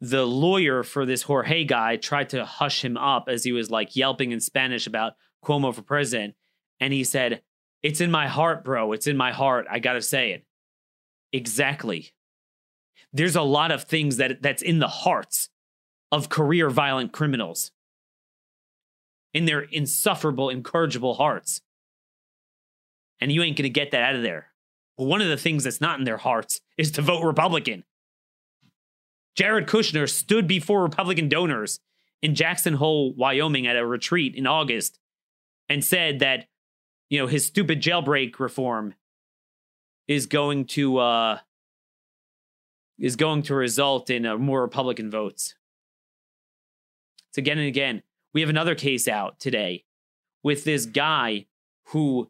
[0.01, 3.95] the lawyer for this Jorge guy tried to hush him up as he was like
[3.95, 6.35] yelping in Spanish about Cuomo for president.
[6.79, 7.41] And he said,
[7.83, 8.93] It's in my heart, bro.
[8.93, 9.67] It's in my heart.
[9.69, 10.45] I got to say it.
[11.33, 12.11] Exactly.
[13.11, 15.49] There's a lot of things that that's in the hearts
[16.11, 17.71] of career violent criminals,
[19.33, 21.61] in their insufferable, incorrigible hearts.
[23.21, 24.53] And you ain't going to get that out of there.
[24.97, 27.83] But one of the things that's not in their hearts is to vote Republican.
[29.39, 31.79] Jared Kushner stood before Republican donors
[32.21, 34.99] in Jackson Hole, Wyoming at a retreat in August
[35.69, 36.47] and said that,
[37.09, 38.95] you know, his stupid jailbreak reform
[40.09, 41.37] is going to uh
[42.99, 45.55] is going to result in uh, more Republican votes.
[47.29, 48.03] It's again and again.
[48.33, 49.85] We have another case out today
[50.43, 51.45] with this guy
[51.85, 52.29] who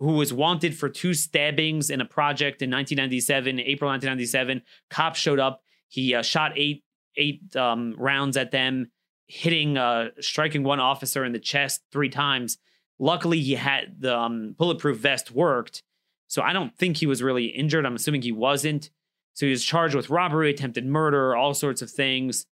[0.00, 4.62] who was wanted for two stabbings in a project in 1997, April 1997.
[4.88, 5.62] Cops showed up.
[5.90, 6.82] He uh, shot eight
[7.16, 8.90] eight um, rounds at them,
[9.26, 12.56] hitting uh, striking one officer in the chest three times.
[12.98, 15.82] Luckily, he had the um, bulletproof vest worked,
[16.28, 17.84] so I don't think he was really injured.
[17.84, 18.90] I'm assuming he wasn't.
[19.34, 22.46] So he was charged with robbery, attempted murder, all sorts of things.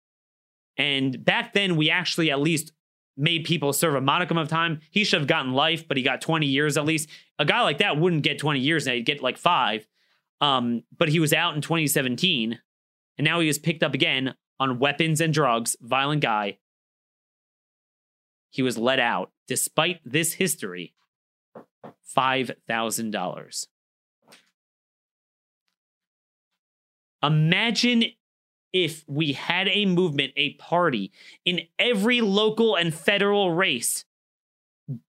[0.78, 2.72] And back then, we actually at least
[3.18, 4.80] made people serve a modicum of time.
[4.92, 7.10] He should have gotten life, but he got 20 years at least.
[7.40, 9.88] A guy like that wouldn't get 20 years now, he'd get like five.
[10.40, 12.60] Um, but he was out in 2017
[13.18, 16.58] and now he was picked up again on weapons and drugs, violent guy.
[18.50, 20.94] He was let out despite this history.
[22.16, 23.68] $5,000.
[27.24, 28.04] Imagine
[28.74, 31.12] if we had a movement, a party
[31.46, 34.06] in every local and federal race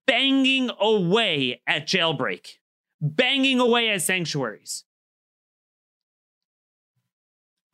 [0.07, 2.57] banging away at jailbreak,
[3.01, 4.85] banging away at sanctuaries.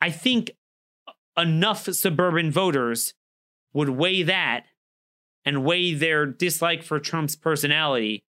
[0.00, 0.52] I think
[1.36, 3.14] enough suburban voters
[3.72, 4.64] would weigh that
[5.44, 8.24] and weigh their dislike for Trump's personality.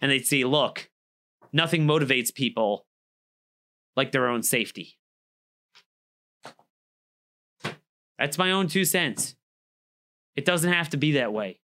[0.00, 0.90] And they'd see, look,
[1.52, 2.86] nothing motivates people
[3.96, 4.96] like their own safety.
[8.18, 9.36] That's my own two cents.
[10.34, 11.60] It doesn't have to be that way.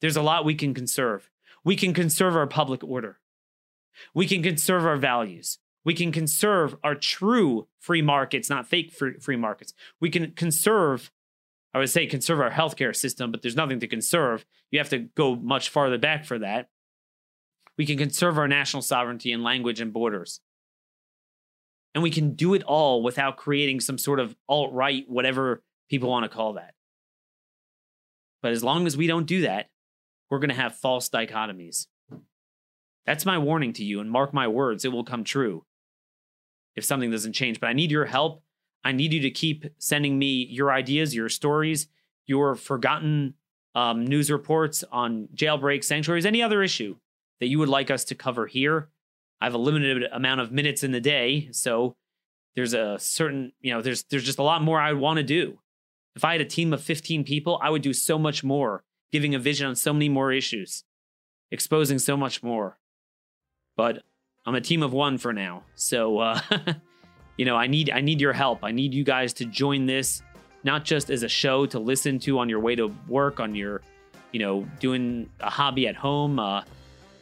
[0.00, 1.30] There's a lot we can conserve.
[1.64, 3.18] We can conserve our public order.
[4.14, 5.58] We can conserve our values.
[5.88, 9.72] We can conserve our true free markets, not fake free, markets.
[10.02, 11.10] We can conserve,
[11.72, 14.44] I would say, conserve our healthcare system, but there's nothing to conserve.
[14.70, 16.68] You have to go much farther back for that.
[17.78, 20.42] We can conserve our national sovereignty and language and borders.
[21.94, 26.10] And we can do it all without creating some sort of alt right, whatever people
[26.10, 26.74] want to call that.
[28.42, 29.70] But as long as we don't do that,
[30.28, 31.86] we're going to have false dichotomies.
[33.06, 35.64] That's my warning to you, and mark my words, it will come true
[36.78, 37.60] if something doesn't change.
[37.60, 38.42] But I need your help.
[38.84, 41.88] I need you to keep sending me your ideas, your stories,
[42.26, 43.34] your forgotten
[43.74, 46.96] um, news reports on jailbreaks, sanctuaries, any other issue
[47.40, 48.88] that you would like us to cover here.
[49.40, 51.96] I have a limited amount of minutes in the day, so
[52.56, 55.58] there's a certain, you know, there's there's just a lot more I want to do.
[56.16, 59.34] If I had a team of 15 people, I would do so much more, giving
[59.34, 60.84] a vision on so many more issues,
[61.52, 62.78] exposing so much more.
[63.76, 64.02] But
[64.46, 65.64] I'm a team of one for now.
[65.74, 66.40] So uh
[67.36, 68.64] you know, I need I need your help.
[68.64, 70.22] I need you guys to join this
[70.64, 73.80] not just as a show to listen to on your way to work, on your,
[74.32, 76.62] you know, doing a hobby at home, uh,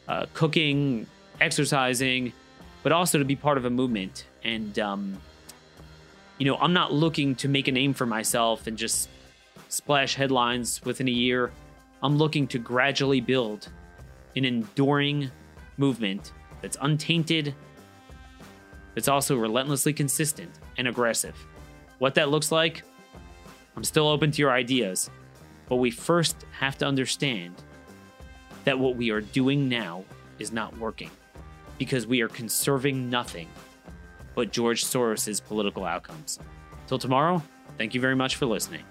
[0.07, 1.05] uh, cooking,
[1.39, 2.33] exercising,
[2.83, 4.25] but also to be part of a movement.
[4.43, 5.17] And, um,
[6.37, 9.09] you know, I'm not looking to make a name for myself and just
[9.69, 11.51] splash headlines within a year.
[12.01, 13.69] I'm looking to gradually build
[14.35, 15.31] an enduring
[15.77, 16.31] movement
[16.67, 17.55] that's untainted,
[18.93, 21.33] that's also relentlessly consistent and aggressive.
[21.99, 22.83] What that looks like,
[23.77, 25.09] I'm still open to your ideas,
[25.69, 27.55] but we first have to understand
[28.65, 30.03] that what we are doing now
[30.39, 31.09] is not working
[31.77, 33.47] because we are conserving nothing
[34.35, 36.37] but George Soros's political outcomes.
[36.87, 37.41] Till tomorrow,
[37.77, 38.83] thank you very much for listening.